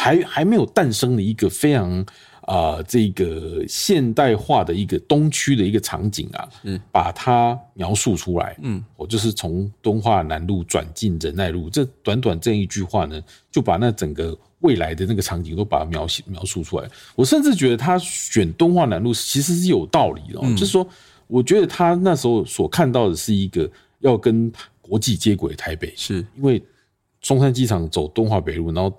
[0.02, 2.06] 还还没有诞生的一个非常。
[2.42, 13.22] 啊、呃，这个现代化的一个东区的一个场景啊，嗯，把它描述出来，嗯，我就是从敦化南路转进仁爱路，这短短这一句话呢，
[13.52, 16.90] 就把那整个未来的那个场景都把它描写描述出来。
[17.16, 20.86] 我甚至觉得他选敦化南路其实是有道理的，嗯，就是说，
[21.28, 26.62] 我觉得他那时候所看到的是一个要跟国际接轨的台北，是因为
[27.22, 28.92] 松山机场走敦化北路，然后。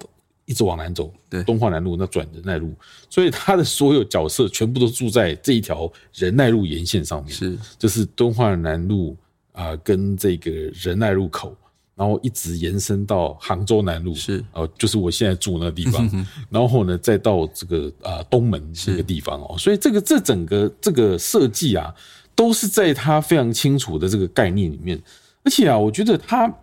[0.53, 2.75] 一直往南走，对，敦化南路那转仁爱路，
[3.09, 9.17] 所以他的所有角色全部都住在这一条仁爱路沿线上面，是，就是敦化南路
[9.53, 11.57] 啊、呃，跟这个仁爱路口，
[11.95, 21.95] 然后一直延伸到杭州南路，是，哦、呃，就是我现在住那个地方，嗯、 然后呢，再到这个啊、呃、东门这个地方哦，所以这个这整个这个设计啊，
[22.35, 25.01] 都是在他非常清楚的这个概念里面，
[25.45, 26.55] 而且啊，我觉得他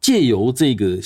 [0.00, 0.98] 借由这个。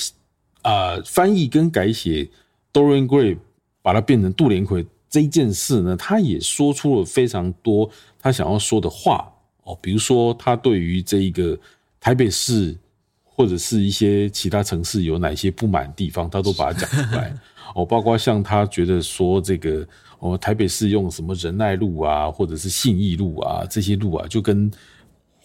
[0.65, 2.27] 啊、呃，翻译跟改写
[2.73, 3.37] Dorian Gray
[3.83, 7.87] 把它变成杜连奎这一件事呢，他也说出了非常多
[8.19, 9.31] 他想要说的话
[9.63, 11.55] 哦，比如说他对于这一个
[11.99, 12.75] 台北市
[13.23, 17.31] 或者是一些其他城市有哪些不满的地方，他都把它讲出来
[17.75, 19.87] 哦，包括像他觉得说这个
[20.17, 24.71] 哦，台北市用什么仁爱路啊，或者是信义路啊，这些路啊，就跟。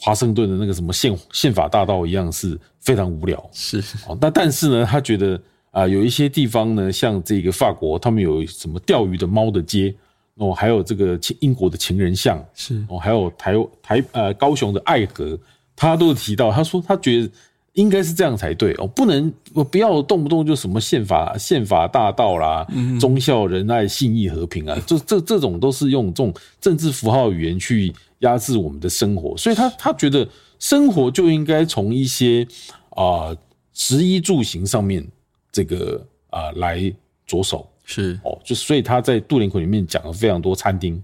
[0.03, 4.16] 华盛顿的那个什么宪宪法大道一样是非常无聊，是哦。
[4.18, 5.34] 那但是呢，他觉得
[5.70, 9.94] 啊、呃，有一些地方呢，像这个法国，他们有什么钓鱼的猫的街
[10.36, 15.38] 哦，还有这个英国的情人巷是哦，还有台台呃高雄的爱河，
[15.76, 17.30] 他都提到，他说他觉得
[17.74, 27.92] 应该是这样才对哦，不能我不要动不动就什么宪法宪法大道啦，嗯、忠孝仁爱信义和平啊，这这这种都是用这种政治符号语言去。
[28.21, 30.27] 压制我们的生活，所以他他觉得
[30.59, 32.47] 生活就应该从一些
[32.91, 33.37] 啊
[33.73, 35.07] 食衣住行上面
[35.53, 36.93] 这个啊来
[37.27, 38.18] 着手，是。
[38.25, 41.03] 哦，就所以他在杜林奎里面讲了非常多餐厅，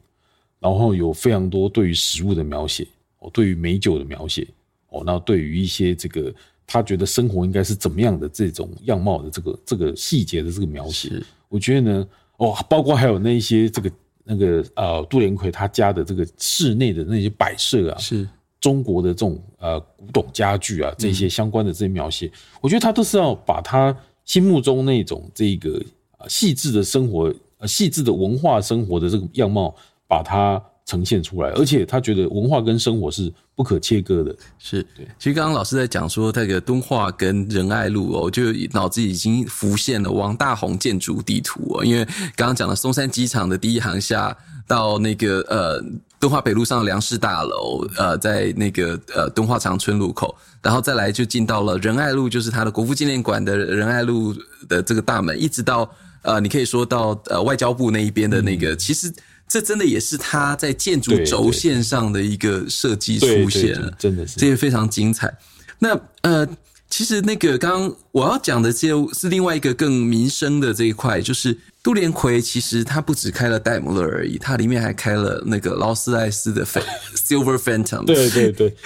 [0.60, 2.86] 然后有非常多对于食物的描写，
[3.20, 4.46] 哦，对于美酒的描写，
[4.88, 6.32] 哦，那对于一些这个
[6.66, 11.10] 他觉得生活应该是怎么样的这种样貌的这个这个细节的这个描写，
[11.48, 13.90] 我觉得呢，哦，包括还有那一些这个。
[14.28, 18.28] 那个呃，杜连奎他家的这个室内的那些摆设啊，是
[18.60, 25.80] 中国的这种呃古董家具啊，这些相关的这些描写，我觉得他都是要把他心目中那种这个
[26.28, 27.32] 细致的生活、
[27.66, 29.74] 细致的文化生活的这个样貌，
[30.08, 30.62] 把它。
[30.86, 34.34] 呈现出来，而且他觉得文化跟生活是不可切割的。
[34.56, 35.04] 是对。
[35.18, 41.84] 其实刚刚老师在讲说那个敦化跟仁爱路哦，就脑子已经浮现了王大宏建筑地图哦。
[41.84, 42.04] 因为
[42.36, 45.82] 刚刚讲的松山机场的第一航厦，到那个呃
[46.20, 54.32] 敦化北路上的粮食大楼，呃，在那个呃敦化长春路口，然后再来就进到了仁爱路，就是他的国父纪念馆的仁爱路
[54.68, 55.90] 的这个大门，一直到
[56.22, 59.12] 呃，你可以说到呃外交部那一边的那个，嗯、其实。
[59.48, 65.32] 这真的也是他在建筑轴线上的一个设计出现了，真的是这也非常精彩。
[65.78, 66.46] 那呃，
[66.90, 76.66] 其实那个刚刚我要讲的，这是另外一个更民生的这一块，就是杜连奎其实他不只开了戴姆勒而已，他里面还开了那个劳斯莱斯的
[77.14, 78.04] Silver Phantom。
[78.04, 78.76] 对对对，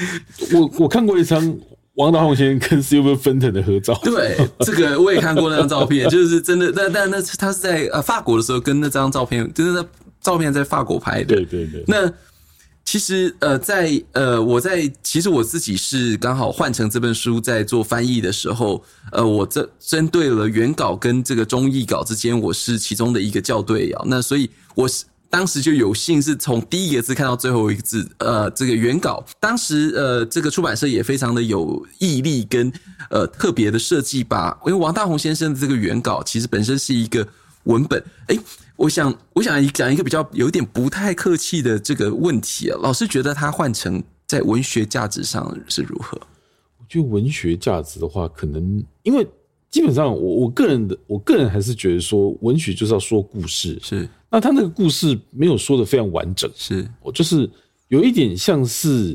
[0.52, 1.56] 我我看过一张
[1.94, 6.70] 王大宏先生跟 Silver Phantom 的合照，对，这个我也看过那张照片，就是真的。
[6.70, 9.86] 但但那他是在呃法国的时候跟那张照片，就是那。
[10.20, 11.84] 照片在法国拍的，对对对。
[11.86, 12.12] 那
[12.84, 24.02] 其实呃，在呃，我在其实我自己是刚好换成这本书在做翻译的时候，呃，我这针对了原稿跟这个中译稿之间，我是其中的一个校对啊。
[24.06, 29.24] 那所以我是当时就有幸是从第一个字看到最后一个字，呃，这个原稿。
[29.38, 32.72] 当时呃，这个出版社也非常的有毅力跟
[33.10, 37.24] 呃特别的设计，吧因为王大宏先生的这个原稿其实本身是一个
[37.64, 38.40] 文本，诶
[38.80, 42.78] 我想，我想讲一个比较有点不太客气的这个问题啊。
[42.80, 46.18] 老师觉得它换成在文学价值上是如何？
[46.78, 49.26] 我觉得文学价值的话，可能因为
[49.70, 54.08] 基本上我我个人的我个人还是觉得说，文学就是要说故事，是。
[54.30, 56.88] 那他那个故事没有说的非常完整，是。
[57.02, 57.48] 我就是
[57.88, 59.14] 有一点像是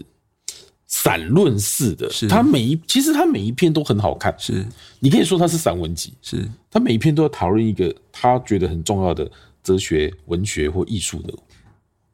[0.85, 2.27] 散论似的，是。
[2.27, 4.63] 他每一其实他每一篇都很好看，是。
[4.99, 6.47] 你可以说它是散文集，是。
[6.69, 9.27] 他每一篇都要讨论一个他觉得很重要的。
[9.65, 11.33] 哲学、文学或艺术的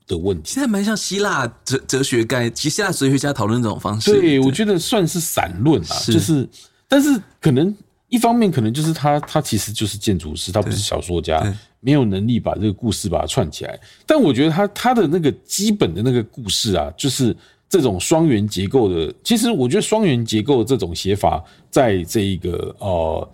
[0.08, 4.12] 的问题，现在蛮像希腊哲哲学概，其实希腊哲学家讨论这种方式。
[4.14, 6.47] 对，我觉得算是散论啊，就是，
[6.88, 7.76] 但是可能
[8.08, 13.78] 一方面可能就是他他其实就是建筑师，他不是小说家，没有能力把这个故事把它串起来。
[14.06, 17.36] 但我觉得他他的那个基本的那个故事啊，就是
[17.68, 19.14] 这种双元结构的。
[19.24, 23.30] 其实我觉得双元结构的这种写法，在这一个呃。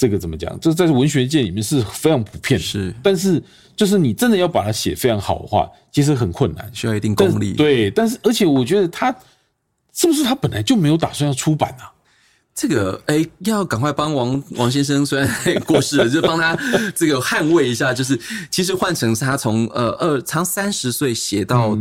[0.00, 0.58] 这个怎么讲？
[0.58, 2.94] 这在文学界里面是非常普遍的，是。
[3.02, 3.42] 但是，
[3.76, 7.52] 就是你真的要把它写非常好的话，其实很困难，需要一定功力。
[7.52, 9.14] 对，但是而且我觉得他
[9.92, 11.92] 是不是他本来就没有打算要出版啊？
[12.54, 15.28] 这个哎，要赶快帮王王先生，虽然
[15.66, 16.56] 过世了，就帮他
[16.96, 17.92] 这个捍卫一下。
[17.92, 18.18] 就是
[18.50, 21.76] 其实换成是他从呃二长三十岁写到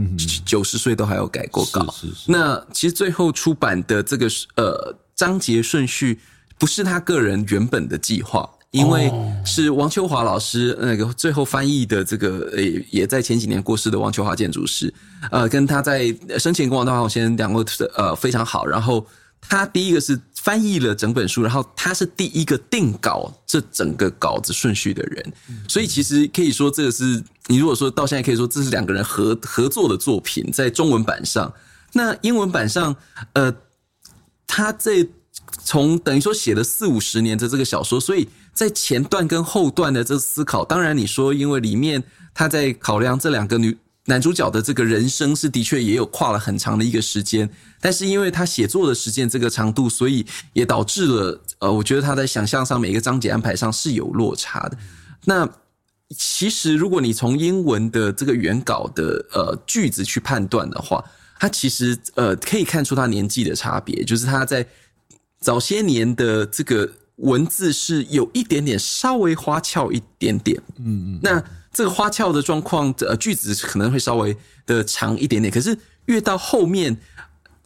[0.45, 1.89] 九十岁都还有改过稿。
[1.89, 2.31] 是是是。
[2.33, 6.19] 那其实最后出版的这个呃章节顺序。
[6.59, 9.09] 不是他个人原本的计划，因为
[9.45, 14.93] 是王秋华老师那个最后翻译的这个诶，也在前几年过世的王秋华建筑师，
[15.31, 17.63] 呃，跟他在生前跟王大閎先生两位
[17.95, 18.65] 呃非常好。
[18.65, 19.03] 然后
[19.39, 25.33] 他第一个是翻译了整本书，然后他是第一个定稿这整个稿子顺序的人，
[25.67, 31.51] 所以其实可以说这个是你如果说到现在可以说这是两个人合合作的作品，在中文版上，
[31.93, 32.93] 那英文版上，
[33.31, 33.55] 呃，
[34.45, 35.07] 他在。
[35.63, 54.77] 从等于说写了四五十年的这个小说，所以在前段跟后段的这思考，当然你说因为里面他在考量这两个女男主角的这个人生是的确也有跨了很长的一个时间，但是因为他写作的时间这个长度，所以也导致了呃，我觉得他在想象上每一个章节安排上是有落差的。
[55.25, 55.47] 那
[56.17, 61.03] 其实如果你从英文的这个原稿的呃句子去判断的话，
[61.39, 64.65] 他其实呃可以看出他年纪的差别，就是他在。
[65.39, 74.35] 早些年的这个文字是有一点点稍微花俏一点点，嗯嗯，那这个花俏的状况，呃，句子可能会稍微
[74.65, 75.53] 的长一点点。
[75.53, 76.97] 可是越到后面，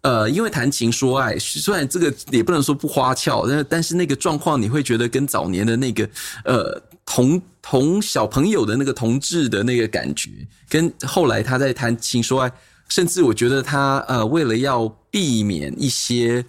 [0.02, 6.08] 呃，因为谈情说爱，虽然这个也不能说不花俏，但但是那个状况，你会觉得跟早年的那个
[6.46, 10.30] 呃同同小朋友的那个同志的那个感觉，
[10.68, 12.52] 跟后来他在谈情说爱，
[12.90, 16.44] 甚至我觉得他呃为了要避免一些。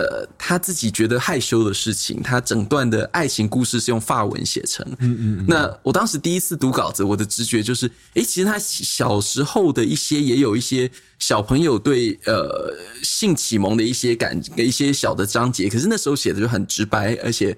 [0.00, 4.86] 呃，他自己觉得害羞的事情，他整段的爱情故事是用法文写成。
[4.98, 5.44] 嗯嗯。
[5.46, 15.68] 那我当时第一次读稿子，我的直觉就是，诶，其实他小时候的一些，也有一些小朋友对呃性启蒙的一些感，一些小的章节。
[15.68, 17.54] 可是那时候写的就很直白，而且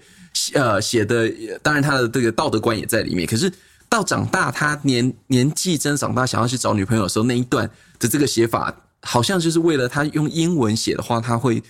[0.55, 1.31] 呃写的，
[1.63, 3.25] 当然他的这个道德观也在里面。
[3.25, 3.53] 可是
[3.89, 7.71] 到长大，他年 年纪增长大，想要去找女朋友的时候，那一段
[8.01, 11.63] 的这个写法，好像就是为了他用英文写的话，他会。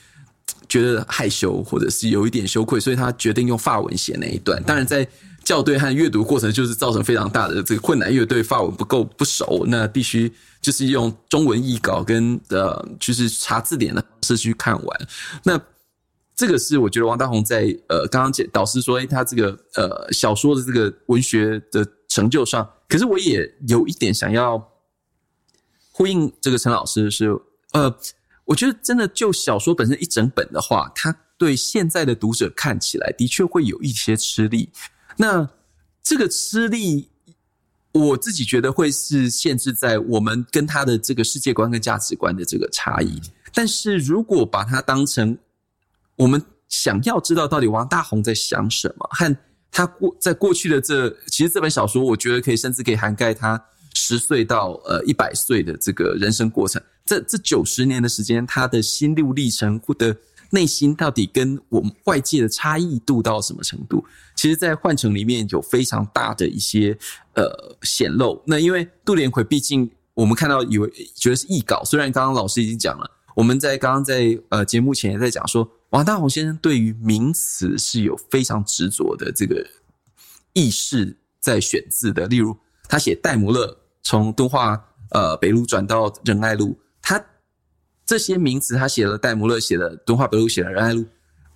[0.68, 4.62] 觉得害羞，或者是有一点羞愧，所以他决定用法文写那一段。
[4.62, 5.06] 当然，在
[5.44, 10.32] 校对和阅读过程，就是造成非常大的这个困难，因为对法文不够不熟，那必须
[10.62, 15.08] 就是用中文译稿跟呃，就是查字典的方式去看完。
[15.44, 15.60] 那
[16.34, 24.70] 这个是我觉得王大閎在呃刚刚解导师说，诶他这个呃小说的这个文学的成就上，可是我也有一点想要
[25.90, 27.38] 呼应这个陈老师是
[27.72, 27.94] 呃。
[28.44, 34.70] 我觉得真的就小说本身一整本的话，它对现在的读者看起来的确会有一些吃力。
[35.16, 35.48] 那
[36.02, 37.08] 这个吃力，
[37.92, 43.20] 我自己觉得会是限制在我们跟他的这个世界观跟价值观的这个差异。
[43.54, 45.36] 但是如果把它当成
[46.16, 49.36] 我们想要知道到底王大红在想什么，和
[49.70, 53.62] 他过在过去的这其实这本小说，我觉得可以甚至可以涵盖他
[53.94, 56.82] 十岁到呃一百岁的这个人生过程。
[57.04, 60.16] 这这九十年的时间，他的心路历程或的
[60.50, 64.04] 内心到底跟我们外界的差异度到什么程度？
[64.36, 66.96] 其实，在《幻城》里面有非常大的一些
[67.34, 68.42] 呃显露。
[68.46, 79.66] 那因为杜连奎毕竟我们看到以为觉得是译稿，虽然刚刚老师已经讲了，我们在刚刚在呃节目前也在讲说，王大宏先生对于名词是有非常执着的这个
[80.52, 82.26] 意识在选字的。
[82.26, 82.56] 例如，
[82.88, 86.78] 他写戴姆勒从敦化呃北路转到仁爱路。
[88.12, 91.02] 他这些名词，他写了戴姆勒，写了敦化北路，写了仁爱路，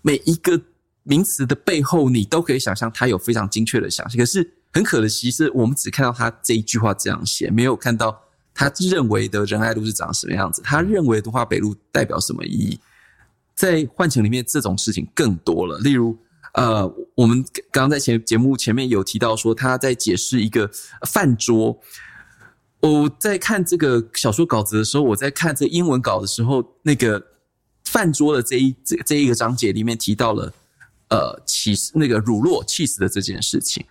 [0.01, 0.59] 每一个
[1.03, 4.19] 名词的背后，你都可以想象他有非常精确的想象。
[4.19, 8.19] 可是很可惜，是我们只看到他这一句话这样写，没有看到
[8.55, 12.81] 他认为的仁爱路是长什么样子，他认为敦化北路代表什么意义。
[13.55, 15.79] 在《幻城》里面，这种事情更多了。
[15.81, 16.17] 例如，
[16.55, 20.71] 呃，我们刚刚在前节目前面有提到说，他在解释一个
[21.07, 21.79] 饭桌。
[22.87, 27.21] 我在看这个小说稿子的时候，我在看这英文稿的时候，那个
[27.85, 30.53] 饭桌的这一这这一个章节里面提到了，
[31.09, 33.85] 呃，起那个乳酪起司的这件事情，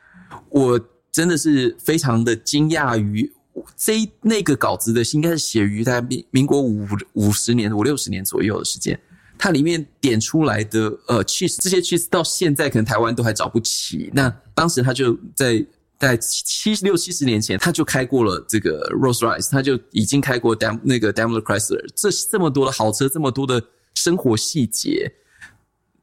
[0.49, 0.79] 我
[1.11, 3.31] 真的是非常的惊讶于
[3.75, 8.99] 这那个稿子的，应该是写于在民民国五五十年五六十年左右的时间，
[9.37, 14.09] 它里面点出来的呃 cheese，这些 cheese 到现在可能台湾都还找不齐。
[14.13, 15.65] 那当时他就在
[15.99, 23.61] 在七六七十年前，他就开过了这个 Rolls Royce，他就已经开过 Dam 那个 Daimler Chrysler，这这么多的豪车，这么多的
[23.93, 25.11] 生活细节，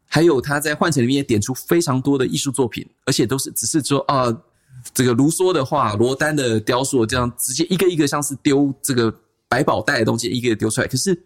[0.07, 4.27] 还有他在幻城里面也点出非常多的艺术作品，而且都是只是说啊、
[4.95, 9.15] 这个卢梭的画、罗丹的雕塑，这样直接一个一个像是丢这个
[9.49, 10.87] 百宝袋的东西，一个个丢出来。
[10.87, 11.19] 可是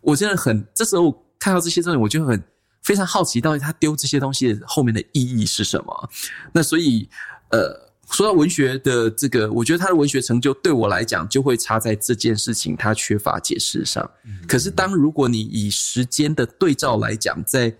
[0.00, 1.22] 我真的很这时候。
[1.38, 2.42] 看到这些东西，我就很
[2.82, 6.10] 非常好奇，到底他丢这些东西后面的意义是什么？
[6.50, 7.08] 那所以，
[7.50, 14.08] 呃，说到文学的这个，我觉得他的文学成就对我来讲，就会差在这件事情他缺乏解释上。
[14.48, 17.74] 可是，当如果你以时间的对照来讲，在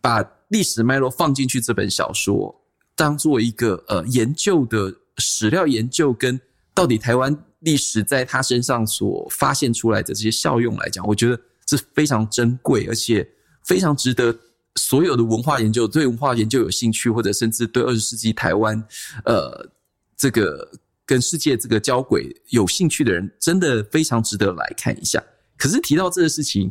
[0.00, 2.54] 把历史脉络放进去，这本小说
[2.96, 6.40] 当做一个呃研究的史料研究，跟
[6.74, 11.40] 到底台湾历史在他身上所发现出来的这些效用来讲，我觉得。
[11.66, 13.24] 是非常珍贵，而且
[13.64, 14.36] 非常值得
[14.76, 18.82] 所有的文化研究、对文化研究有兴趣，或者甚至对二十世纪台湾，
[19.24, 19.68] 呃，
[20.16, 20.70] 这个
[21.04, 25.22] 跟世界这个交轨有兴趣的人，真的非常值得来看一下。
[25.56, 26.70] 可是提到这个事情，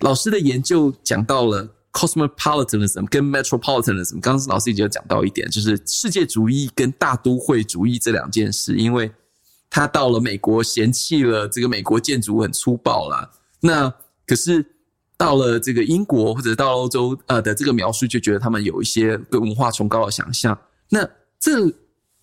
[0.00, 9.10] 老师的研究讲到了 cosmopolitanism 跟 metropolitanism，刚刚老师已经有讲到一点，就是世界主义跟大都会主义这两件事，因为
[9.70, 13.30] 他到了美国嫌弃了这个美国建筑很粗暴啦，
[13.60, 13.94] 那。
[14.26, 14.62] 可是
[15.18, 20.58] 到了这个英国或者到了欧洲，呃的这个描述，就觉得他们有一些对文化崇高的想象。
[20.88, 21.06] 那
[21.38, 21.66] 这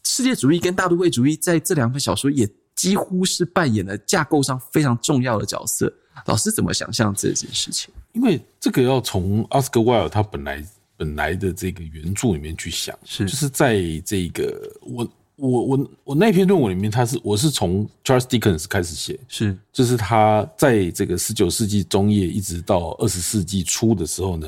[0.04, 5.94] 世界主义跟大都会主义在这两本小说也几乎是扮演了架构上非常重要的角色。
[6.26, 7.94] 老师怎么想象这件事情？
[8.14, 10.66] 因为这个要从 Oscar Wilde 他本来
[10.98, 15.08] 本来的这个原著里面去想，是就是在这个我。
[15.38, 24.48] 我我我那篇论文里面，他是我是从 Charles Dickens 开始写，是就是他在这个十九世纪中叶一直到二十世纪初的时候呢，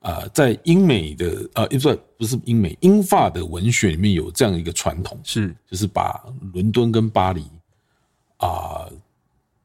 [0.00, 7.42] 啊、呃，在英美的呃，不是不是英美英法的文学里面有这样一个传统，是就是把伦敦跟巴黎
[8.38, 8.92] 啊、呃、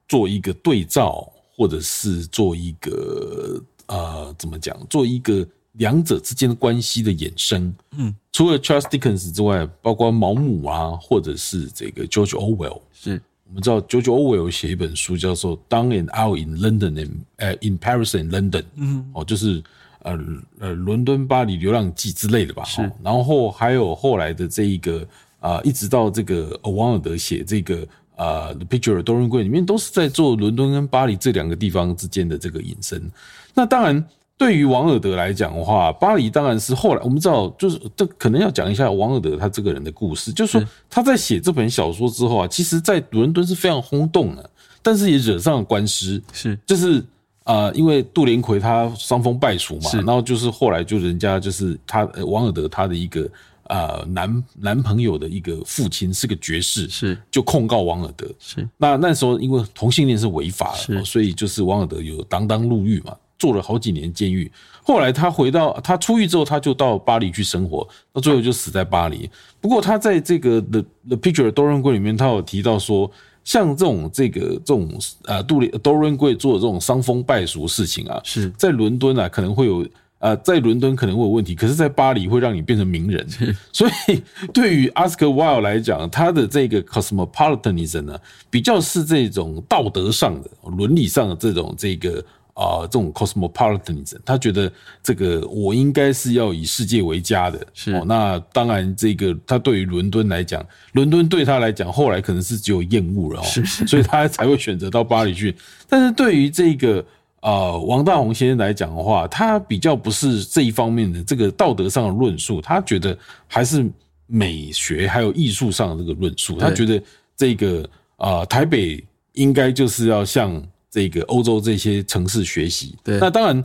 [0.07, 5.47] 做一个对照，或者是做一个呃怎么讲，做一个。
[5.80, 17.80] 两者之间的关系的衍生，嗯，除了 Charles Dickens 之外，包括毛姆啊，或者是这个 George Orwell，是我们知道 George Orwell 写一本书叫做《Down and Out in London and 呃 In
[17.80, 19.64] Paris and London》，嗯，哦，就是
[20.04, 20.20] 呃
[20.60, 22.82] 呃伦敦、巴黎流浪记之类的吧，是。
[23.02, 25.00] 然后还有后来的这一个
[25.40, 33.10] 啊、呃，一直到这个王尔德写这个啊、呃《The Picture of Dorian Gray》里面，都是在做伦敦跟巴黎这两个地方之间的这个引申。
[33.54, 34.06] 那当然。
[34.40, 40.32] 对于王尔德来讲的话，巴黎当然是后来我们知道，就是这可能要讲一下王尔德他这个人的故事。
[40.32, 44.50] 就是说他在写这本小说之后啊，其实在伦敦是非常轰动的，
[44.82, 46.24] 但是也惹上了官司。
[46.32, 47.00] 是，就是
[47.44, 53.30] 啊、呃，因为杜连奎他伤风败俗嘛，然后就是后来就人家就是他王尔德他的一个
[53.64, 58.26] 啊、呃、男男朋友的一个父亲是个爵士，是就控告王尔德。
[58.40, 63.14] 是那那时候因为同性恋是违法的，所以就是王尔德有锒铛入狱嘛。
[63.40, 64.52] 坐了好几年监狱，
[64.84, 69.30] 后来他回到他出狱之后，他就到巴黎去生活，到最后就死在巴黎。
[69.62, 73.10] 不过他在这个 The The Picture Dorian Gray 里面，他有提到说，
[73.46, 74.90] 像这种这个这种
[75.24, 79.88] 呃杜里 Dorian Gray 做的这种伤风败俗事情啊，是在伦敦啊可能会有
[80.18, 83.26] 呃在伦敦可能会有问题，可是，在巴黎会让你变成名人。
[83.72, 84.22] 所以
[84.52, 88.20] 对于 Oscar Wilde 来讲，他的这个 Cosmopolitanism 呢，
[88.50, 92.22] 比较是这种道德上的、伦理上的这种这个。
[92.60, 94.70] 啊，这种 cosmopolitanism，他觉得
[95.01, 97.66] 这个我应该是要以世界为家的。
[97.74, 105.55] 是，那当然，这个他对于伦敦来讲，伦敦对他来讲，后来可能是只有厌恶了，是，所以他才会选择到巴黎去。
[105.88, 107.01] 但是对于这个
[107.39, 113.89] 啊，王大宏先生来讲的话，他比较不是这一方面的这个道德上的论述，他觉得还是
[114.28, 116.57] 美学还有艺术上的这个论述。
[116.57, 117.01] 他觉得
[117.38, 119.01] 这个啊，台北
[119.32, 120.62] 应该就是要像。
[120.92, 123.60] 这个欧洲这些城市学习，对，那当然，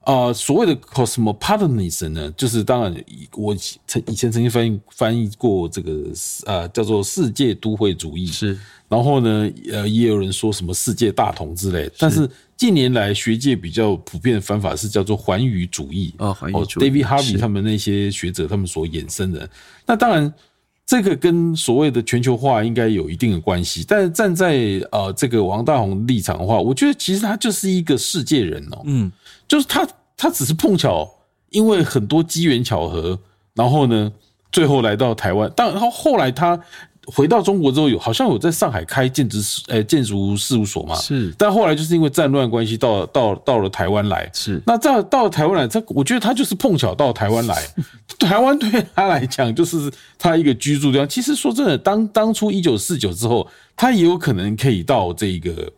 [0.00, 3.54] 啊、呃，所谓的 cosmopolitanism 呢，就是当然，我
[3.86, 6.04] 曾以前曾经翻译翻译过这个
[6.46, 12.26] 呃叫做世界都会主义，是，然后呢，呃，也有人说什么世界大同之类，但是
[12.56, 16.14] 近年来学界比较普遍的方法是叫做环宇主义。
[16.16, 19.48] 啊，环宇主义，David Harvey 他们那些学者他们所衍生的，
[19.84, 20.32] 那当然。
[20.88, 24.56] 这个跟所谓的全球化应该有一定的关系，但是站在
[24.90, 29.12] 呃这个王大宏立场的话，我觉得其实他就是一个世界人哦，嗯，
[29.46, 29.86] 就是他
[30.16, 31.06] 他只是碰巧
[31.50, 33.18] 因为很多机缘巧合，
[33.52, 34.10] 然后呢，
[34.50, 36.58] 最后来到台湾，但然后后来他
[37.10, 47.56] 回到中国之后有好像有在上海开建筑呃建筑事务所嘛，是，但后来就是因为战乱关系到到到了台湾来，是，那到到了台湾来，他我觉得他就是碰巧到台湾来，
[48.20, 51.08] 台湾对他来讲就是他一个居住地方。
[51.08, 55.72] 其实说真的，当当初一九四九之后，他也有可能可以到这个，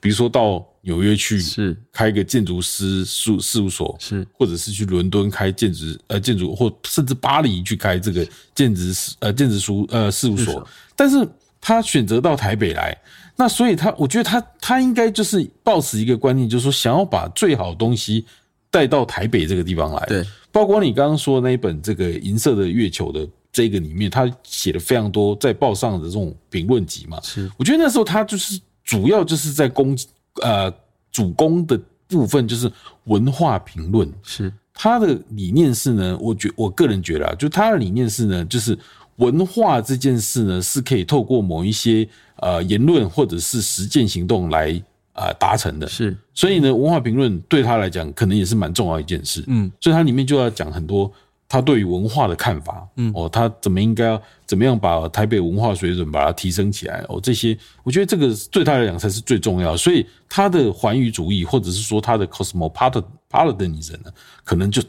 [0.00, 0.64] 比如说到。
[0.84, 11.26] 纽约去是开一个建筑师事事务所，是或者是去伦敦开建筑呃建筑，或甚至巴黎去开这个建筑师呃建筑书呃事务所，但是
[11.60, 12.96] 他选择到台北来，
[13.34, 18.26] 那所以他我觉得他他应该就是抱持一个观念，就是说想要把最好的东西
[18.70, 20.06] 带到台北这个地方来。
[20.06, 20.22] 对，
[20.52, 27.18] 包括你刚刚说的那一本这个银色的月球的这个里面，他写了非常多在报上的这种评论集嘛。
[27.22, 30.06] 是，我觉得那时候他就是主要就是在攻击。
[30.42, 30.72] 呃，
[31.12, 32.70] 主攻的部分就是
[33.04, 34.52] 文化评论，是。
[34.72, 38.76] 他的理念是呢，我觉我个人觉得啊，就他的理念是呢，就是
[39.16, 44.82] 文化这件事呢，是可以透过某一些呃言论或者是实践行动来
[45.12, 51.12] 呃达成的，是，所以呢，文化评论对他来讲可能也是蛮重要一件事，嗯，所以他里面就要讲很多。
[51.54, 57.04] 他对于文化的看法，嗯，哦，他怎么应该要怎么样把台北文化水准把它提升起来？
[57.08, 59.76] 哦，这些我觉得这个对他来讲才是最重要。
[59.76, 64.82] 所以他的环宇主义，或者是说他的 cosmopolitanism 呢，可能就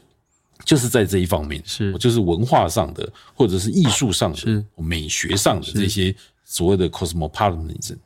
[0.64, 7.98] 就是在这一方面，是就是文化上的，或者是艺术上的，是美学上的这些所谓的 cosmopolitanism。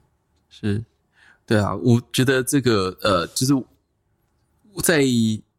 [0.49, 0.83] 是，
[1.45, 3.53] 对啊，我觉得这个呃，就是
[4.83, 5.01] 在。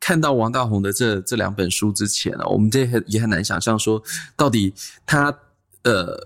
[0.00, 4.02] 看到王大閎的这这两本书之前啊，我们这也很难想象说，
[4.34, 4.72] 到底
[5.06, 5.32] 他
[5.84, 6.18] 呃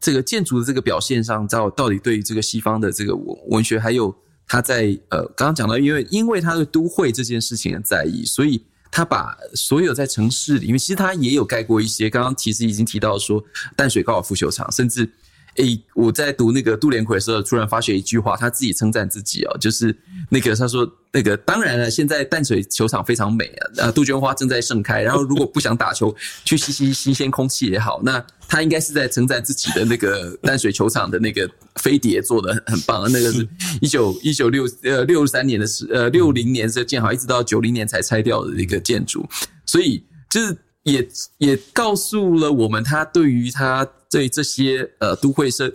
[0.00, 4.14] 这个建筑的这个表现上，到到底对于这个西方的这个文文学，还有
[4.46, 12.10] 他在呃刚刚讲到，因为因为他对都会这件事情的在意，所以他把所有在城市里面，其实他也有盖过一些。
[12.10, 13.42] 刚刚其实已经提到说
[13.76, 15.08] 淡水高尔夫球场，甚至。
[15.56, 19.96] 诶，我在读那个杜连奎的时候，突然发现一句话，他自己称赞自己哦，就是
[20.30, 33.46] 那个他说那个当然了，现在淡水球场非常美啊，呃，杜鹃花正在盛开，然后如果不想打球， 去吸吸新鲜空气也好，那他应该是在称赞自己的那个淡水球场的那个飞碟做的很棒，那个是
[33.80, 39.26] 一九一九六呃六三年的时呃六零年时建好，一直到九零年才拆掉的一个建筑，
[39.64, 40.56] 所以就是。
[40.86, 41.04] 也
[41.38, 45.72] 也告诉了我们，他对于他对这些呃都会生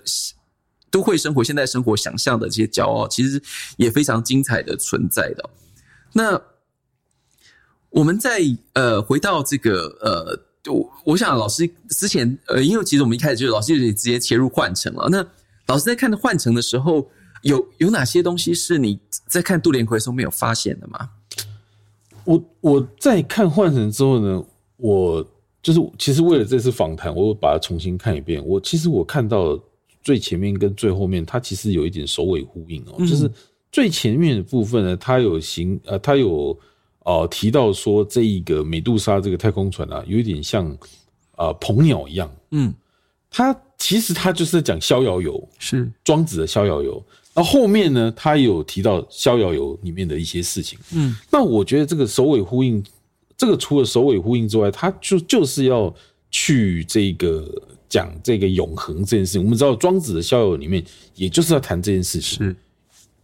[0.89, 3.41] 都会生活、现代生活想象的这些骄傲，其实
[3.77, 5.49] 也非常精彩的存在的。
[6.13, 6.41] 那
[7.89, 8.41] 我们在
[8.73, 15.07] 呃回到这个呃，我我想老师之前呃，因为其实我们一开始就老师就直接切入幻城了。
[15.09, 15.25] 那
[15.67, 17.09] 老师在看幻城的时候，
[17.43, 21.09] 有有哪些东西是你在看杜连奎的时候没有发现的吗？
[22.23, 24.43] 我我在看幻城之后呢？
[24.77, 25.30] 我
[25.61, 28.43] 就是，其实为了这次访谈，我把它重新看一遍。
[28.43, 29.59] 我其实我看到
[30.01, 32.95] 最前面跟最后面，它其实有一点首尾呼应哦。
[32.99, 33.29] 就是
[33.71, 36.57] 最前面的部分呢，它有行呃，它有
[37.03, 40.75] 呃提到说，这一个美杜莎这个太空船啊，有一点像
[41.35, 42.31] 呃鹏鸟一样。
[42.49, 42.73] 嗯，
[43.29, 47.03] 它其实它就是在讲逍遥游，是庄子的逍遥游。
[47.35, 50.79] 那后面呢，它有提到逍遥游里面的一些事情。
[50.91, 52.83] 嗯，那我觉得这个首尾呼应。
[53.41, 55.91] 这个除了首尾呼应之外，它就就是要
[56.29, 57.51] 去这个
[57.89, 59.43] 讲这个永恒这件事情。
[59.43, 60.85] 我们知道庄子的逍遥里面，
[61.15, 62.55] 也就是要谈这件事情，是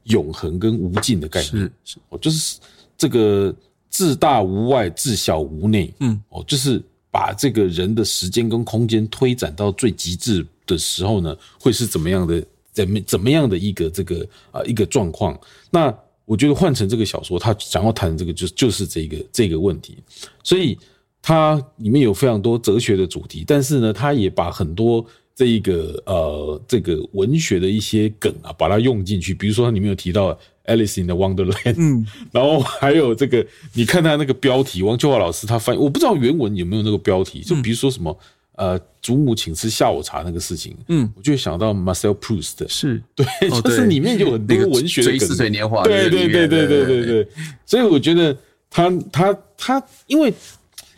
[0.06, 1.72] 永恒跟无尽的概念。
[2.10, 2.58] 哦，就是
[2.98, 3.56] 这个
[3.92, 5.94] 自大无外，自小无内。
[6.00, 12.44] 嗯，哦，就是把这个人的时间跟空间推展到最极致的时候呢，会是怎么样的？
[12.74, 15.40] 怎么怎么样的一个这个啊一个状况？
[15.70, 15.96] 那。
[16.28, 19.98] 我觉得换成这个小说，他想要谈的这个就就是这个这个问题，
[20.44, 20.78] 所以
[21.22, 29.34] 它里面有非常多哲学的主题，但是呢，他也把很多这一个呃这个文学的一些梗啊，把它用进去。
[29.34, 30.34] 比如说，它里面有提到
[30.66, 38.18] 《Alice in the Wonderland》，嗯， 然后还有这个，你看他那个标题，王秋华老师他翻译，我不知道原文有没有那个标题，就比如说什么。
[38.58, 43.00] 呃，祖母请吃下午茶那个事情，嗯，我就想到 Marcel Proust，是。
[43.16, 43.24] 对，
[43.62, 47.28] 就是里面有很多文学的梗，水年华，对对对对对对对，
[47.68, 48.36] 所以我觉得
[48.68, 50.34] 他他他，因为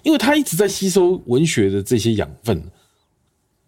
[0.03, 2.64] 因为他一直在吸收文学的这些养分，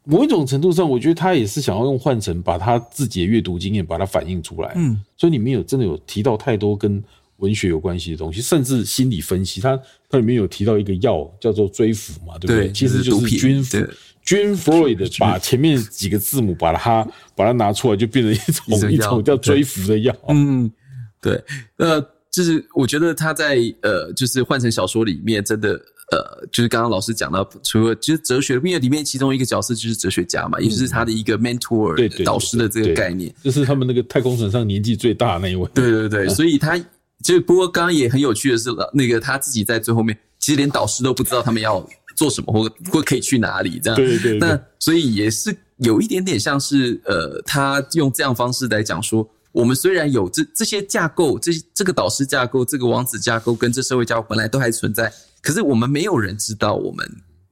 [0.06, 7.04] 某一种程度上，我觉得他也是想要用换成把他自己的阅读经验把它反映出来，嗯，所以里面有真的有提到太多跟。
[7.42, 9.80] 文学有关系的东西，甚至心理分析，它
[10.10, 12.68] 它里面有提到一个药叫做追服嘛，对不对？
[12.68, 13.78] 对，其实就是军服。
[14.24, 17.04] 军 Freud 把前面几个字母把它
[17.36, 20.16] 把它拿出来，就变成一种一种叫追服的药。
[20.30, 20.72] 嗯，
[21.20, 21.44] 对，
[21.78, 25.70] 呃，就是我觉得他在呃，就是换成小说里面真的
[26.12, 35.68] 呃，就是刚刚老师讲到，除了就是哲学，因为里面其中一个角色就是哲学家嘛，嗯、也就是他的一个 mentor 导师的这个概念，就是他们那个太空船上年纪最大的那一位。
[35.74, 36.80] 对对对， 所以他
[37.24, 43.96] 就不过刚刚也很有趣的是，那个他自己在最后面，其实连导师都不知道他们要做什么或或可以去哪里这样。
[43.96, 49.30] 对对对，那所以也是有一点点像是呃，他用这样方式来讲说。
[49.54, 55.12] 我们虽然有这这些架构，这这个导师架构，这个王子架构，跟这社会架构本来都还存在，
[55.42, 57.06] 可是我们没有人知道我们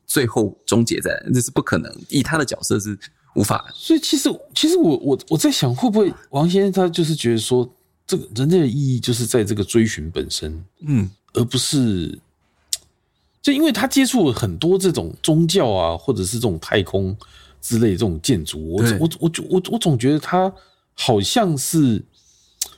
[0.08, 1.94] 最后终结在，那是不可能。
[2.08, 2.98] 以他的角色是
[3.36, 3.70] 无法。
[3.76, 7.70] 所以其实，其实我我我在想，会不会王先生他就是觉得说，
[8.10, 12.20] 这个人类的意义就是在这个追寻本身，嗯，而不是，
[13.42, 17.16] 就因为他接触了很多这种宗教啊，或者是这种太空
[17.62, 20.52] 之类的这种建筑，我我我我我总觉得他。
[21.02, 22.04] 好像是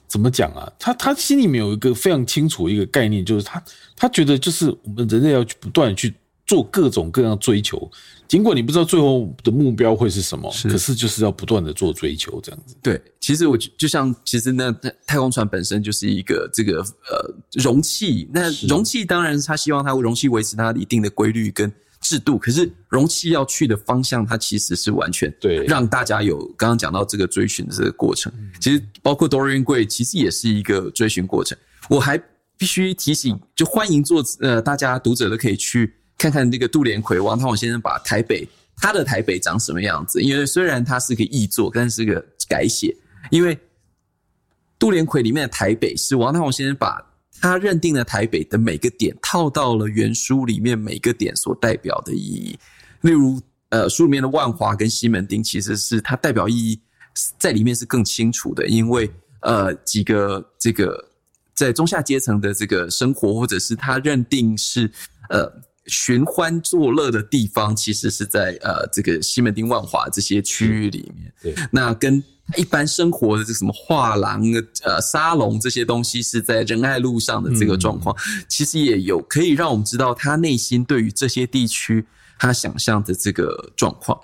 [0.07, 0.71] 怎么讲啊？
[0.77, 3.63] 他他心里面有一个非常清楚的一个概念，就是他
[3.95, 6.13] 他觉得就是我们人类要去不断去
[6.51, 7.89] 做各种各样追求，
[8.27, 12.75] 尽管你不知道最后的目标会是什么，是可是就是要不断的做追求，这样子。
[12.83, 14.69] 对，其实我就像其实那
[15.07, 21.71] 太空船本身就是一个这个呃容器，那容器当然他希望它容器维持它一定的规律跟。
[22.01, 28.33] 制度，可是容器要去的方向，它其实是完全对让大家有刚刚讲到这个追寻的这个过程。
[28.59, 31.55] 其实包括 Dorian Gray，其实也是一个追寻过程。
[31.87, 32.19] 我还
[32.57, 38.47] 必须提醒，就欢迎做呃，大家读者都可以去看看那个杜连奎王大閎先生把台北
[38.77, 40.21] 他的台北长什么样子。
[40.21, 42.95] 因为虽然它是个译作，但是个改写。
[43.31, 43.57] 因为
[44.77, 47.07] 杜连奎里面的台北是王大閎先生把。
[47.39, 52.59] 他认定了台北的每个点套到了原书里面每个点所代表的意义，
[53.01, 56.79] 例如，呃，书里面的万华跟西门町其实是它代表意义
[57.39, 59.09] 在里面是更清楚的，因为
[59.39, 61.03] 呃几个这个
[61.55, 64.91] 在中下阶层的这个生活，或者是他认定是
[65.29, 65.51] 呃
[65.85, 71.33] 寻欢作乐的地方，其实是在呃这个西门町、万华这些区域里面。
[71.41, 72.23] 对，那跟。
[72.57, 74.43] 一般生活的这什么画廊、
[74.83, 82.05] 呃沙龙这些东西，是在仁爱路上的这个状况，嗯、其实也有可以让我们知道他内心对于这些地区
[82.37, 84.19] 他想象的这个状况。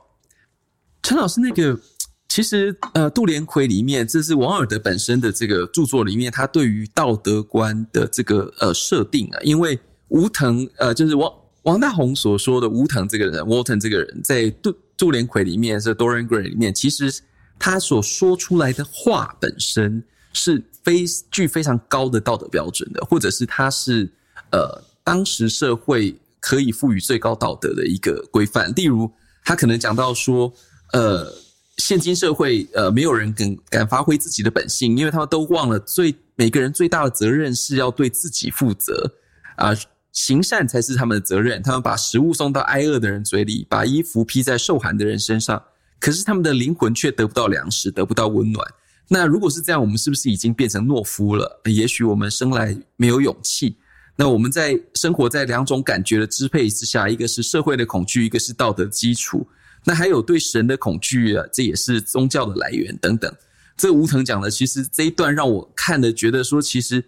[1.04, 1.80] 陈老师，那个
[2.28, 9.80] 其实呃杜连奎里面，这是王尔德本身的这个著作里面，他对于道德观的这个呃设定啊，因为
[10.10, 11.32] 吴腾呃就是王
[11.68, 17.14] 王大閎所说的吴腾这个人，Walton 这个人，在杜杜连奎里面是 Dorian Gray 里面，其实。
[17.60, 24.08] 他所说出来的话本身是非具非常高的道德标准的，或者是他是
[24.52, 28.72] 呃当时社会可以赋予最高道德的一个规范。
[28.76, 29.12] 例如，
[29.44, 30.54] 他可能讲到说，
[30.94, 31.34] 呃，
[31.78, 39.12] 现今社会呃没有人敢敢发挥自己的本性，因为他们都忘了最每个人最大的责任是要对自己负责
[39.56, 39.72] 啊，
[40.18, 41.62] 行善才是他们的责任。
[41.62, 45.62] 他们把食物送到挨饿的人嘴里，把衣服披在受寒的人身上。
[46.00, 48.68] 可是他们的灵魂却得不到粮食，得不到温暖。
[49.10, 51.62] 那如果是这样，我们是不是已经变成懦夫了？
[51.66, 53.78] 也许我们生来没有勇气。
[54.16, 59.48] 那我们在生活在两种感觉的支配之下，一个是社会的恐惧，一个是道德基础。
[59.84, 63.32] 那还有对神的恐惧啊，这也是宗教的来源等等。
[63.78, 67.06] 这吴腾讲的，其实这一段让我看的觉得说，其实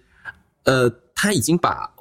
[0.65, 1.91] 呃，他已经把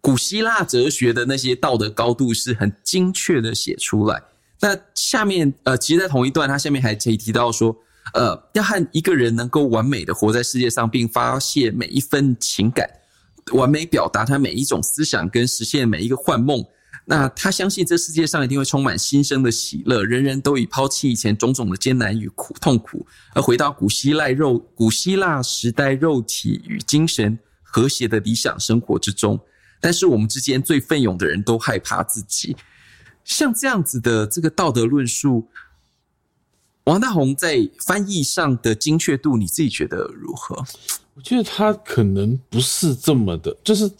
[0.00, 4.22] 古希腊哲学的那些道德高度是很精确的写出来。
[4.60, 7.76] 那下面呃，其实，在同一段，他下面还可以提到说，
[8.14, 12.88] 呃，要和一个人能够完美的活在世界上，并发泄每一分情感，
[13.52, 16.64] 完美表达他每一种思想，跟实现每一个幻梦。
[17.06, 29.40] 那他相信这世界上一定会充满新生的喜乐，人人都已抛弃以前种种的艰难与苦痛苦，而回到古希腊肉古希腊时代肉体与精神和谐的理想生活之中。
[29.80, 32.54] 但是我们之间最奋勇的人都害怕自己。
[33.24, 35.46] 像这样子的这个道德论述，
[36.84, 40.56] 王大閎在翻译上的精确度，你自己觉得如何？
[41.14, 43.90] 我觉得他可能不是这么的，就是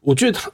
[0.00, 0.50] 我觉得他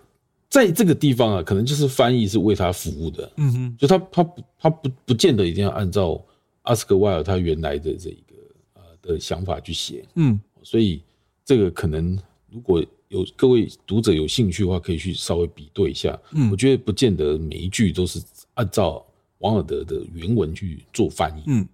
[0.49, 3.31] 在这个地方啊，可能就是翻译是为他服务的。
[3.37, 6.21] 嗯哼，就他他不他不不见得一定要按照
[6.63, 8.35] 阿斯克威尔他原来的这一个
[8.75, 10.05] 呃的想法去写。
[10.15, 11.03] 嗯，所以
[11.45, 12.19] 这个可能
[12.51, 12.83] 如果。
[13.13, 16.19] 有各位读者有兴趣的话，可以去稍微比对一下。
[16.33, 18.19] 嗯，我觉得不见得每一句都是
[18.55, 19.05] 按照
[19.39, 21.43] 王尔德的原文去做翻译。
[21.47, 21.69] 嗯，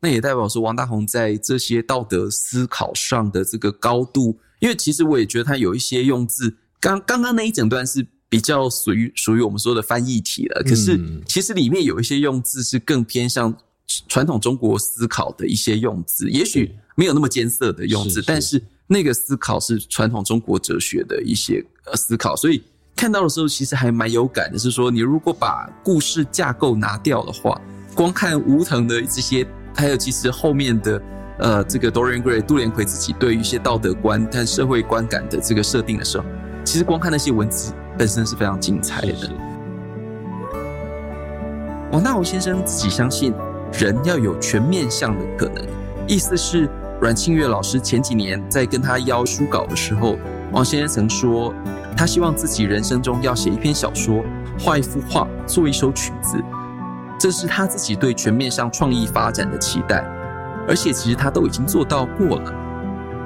[0.00, 10.62] 那也代表说王大閎在这些道德思考上的这个高度，因为其实我也觉得他有一些用字，刚刚刚那一整段是比较属于属于我们说的翻译体了。
[10.62, 13.54] 可是其实里面有一些用字是更偏向
[14.08, 18.62] 传统中国思考的一些用字，也许没有那么艰涩的用字，但是。
[18.88, 22.62] 那个思考是传统中国哲学的一些呃思考，所以
[22.96, 24.58] 看到的时候，其实还蛮有感的。
[24.58, 27.60] 是说，你如果把故事架构拿掉的话，
[27.94, 31.02] 光看吴藤的这些，还有其实后面的
[31.38, 36.24] 呃，这个 Dorian Gray 杜连奎自己对于一些道德观、但社会观感的这个设定的时候，
[36.64, 39.30] 其实光看那些文字本身是非常精彩的。
[41.92, 43.32] 王大閎先生自己相信，
[43.72, 45.64] 人要有全面向的可能，
[46.06, 46.68] 意思是
[47.00, 50.16] 阮庆月老师前几年在跟他邀书稿的时候，
[50.50, 51.54] 王先生曾说，
[51.96, 54.24] 他希望自己人生中要写一篇小说，
[54.58, 56.36] 画一幅画，做一首曲子，
[57.16, 60.04] 这是他自己对全面向创意发展的期待，
[60.66, 62.52] 而且其实他都已经做到过了。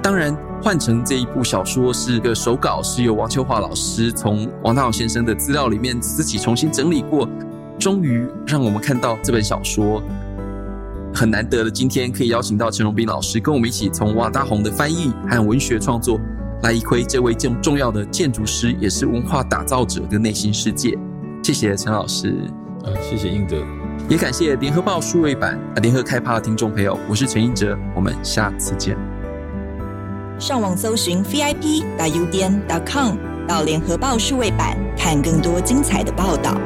[0.03, 7.27] 当然，换成这一部小说是个手稿，是由王秋华老师从王大勇先生的资料里面自己重新整理过。
[7.79, 10.03] 终于让我们看到这本小说，
[11.15, 16.19] 很难得的今天可以邀请到陈荣斌老师跟我们一起从瓦大閎的翻译和文学创作
[16.63, 20.97] 来一窥这位这么重要的建筑师也是文化打造者的内心世界。
[21.43, 22.35] 谢谢陈老师，
[22.85, 23.57] 啊，谢谢英德，
[24.09, 28.97] 也感谢联合报数位版联合开趴的听众朋友，我是陈英哲，我们下次见。
[30.39, 36.57] 上网搜寻 vip.udn.com 到联合报数位版看更多精彩的报道。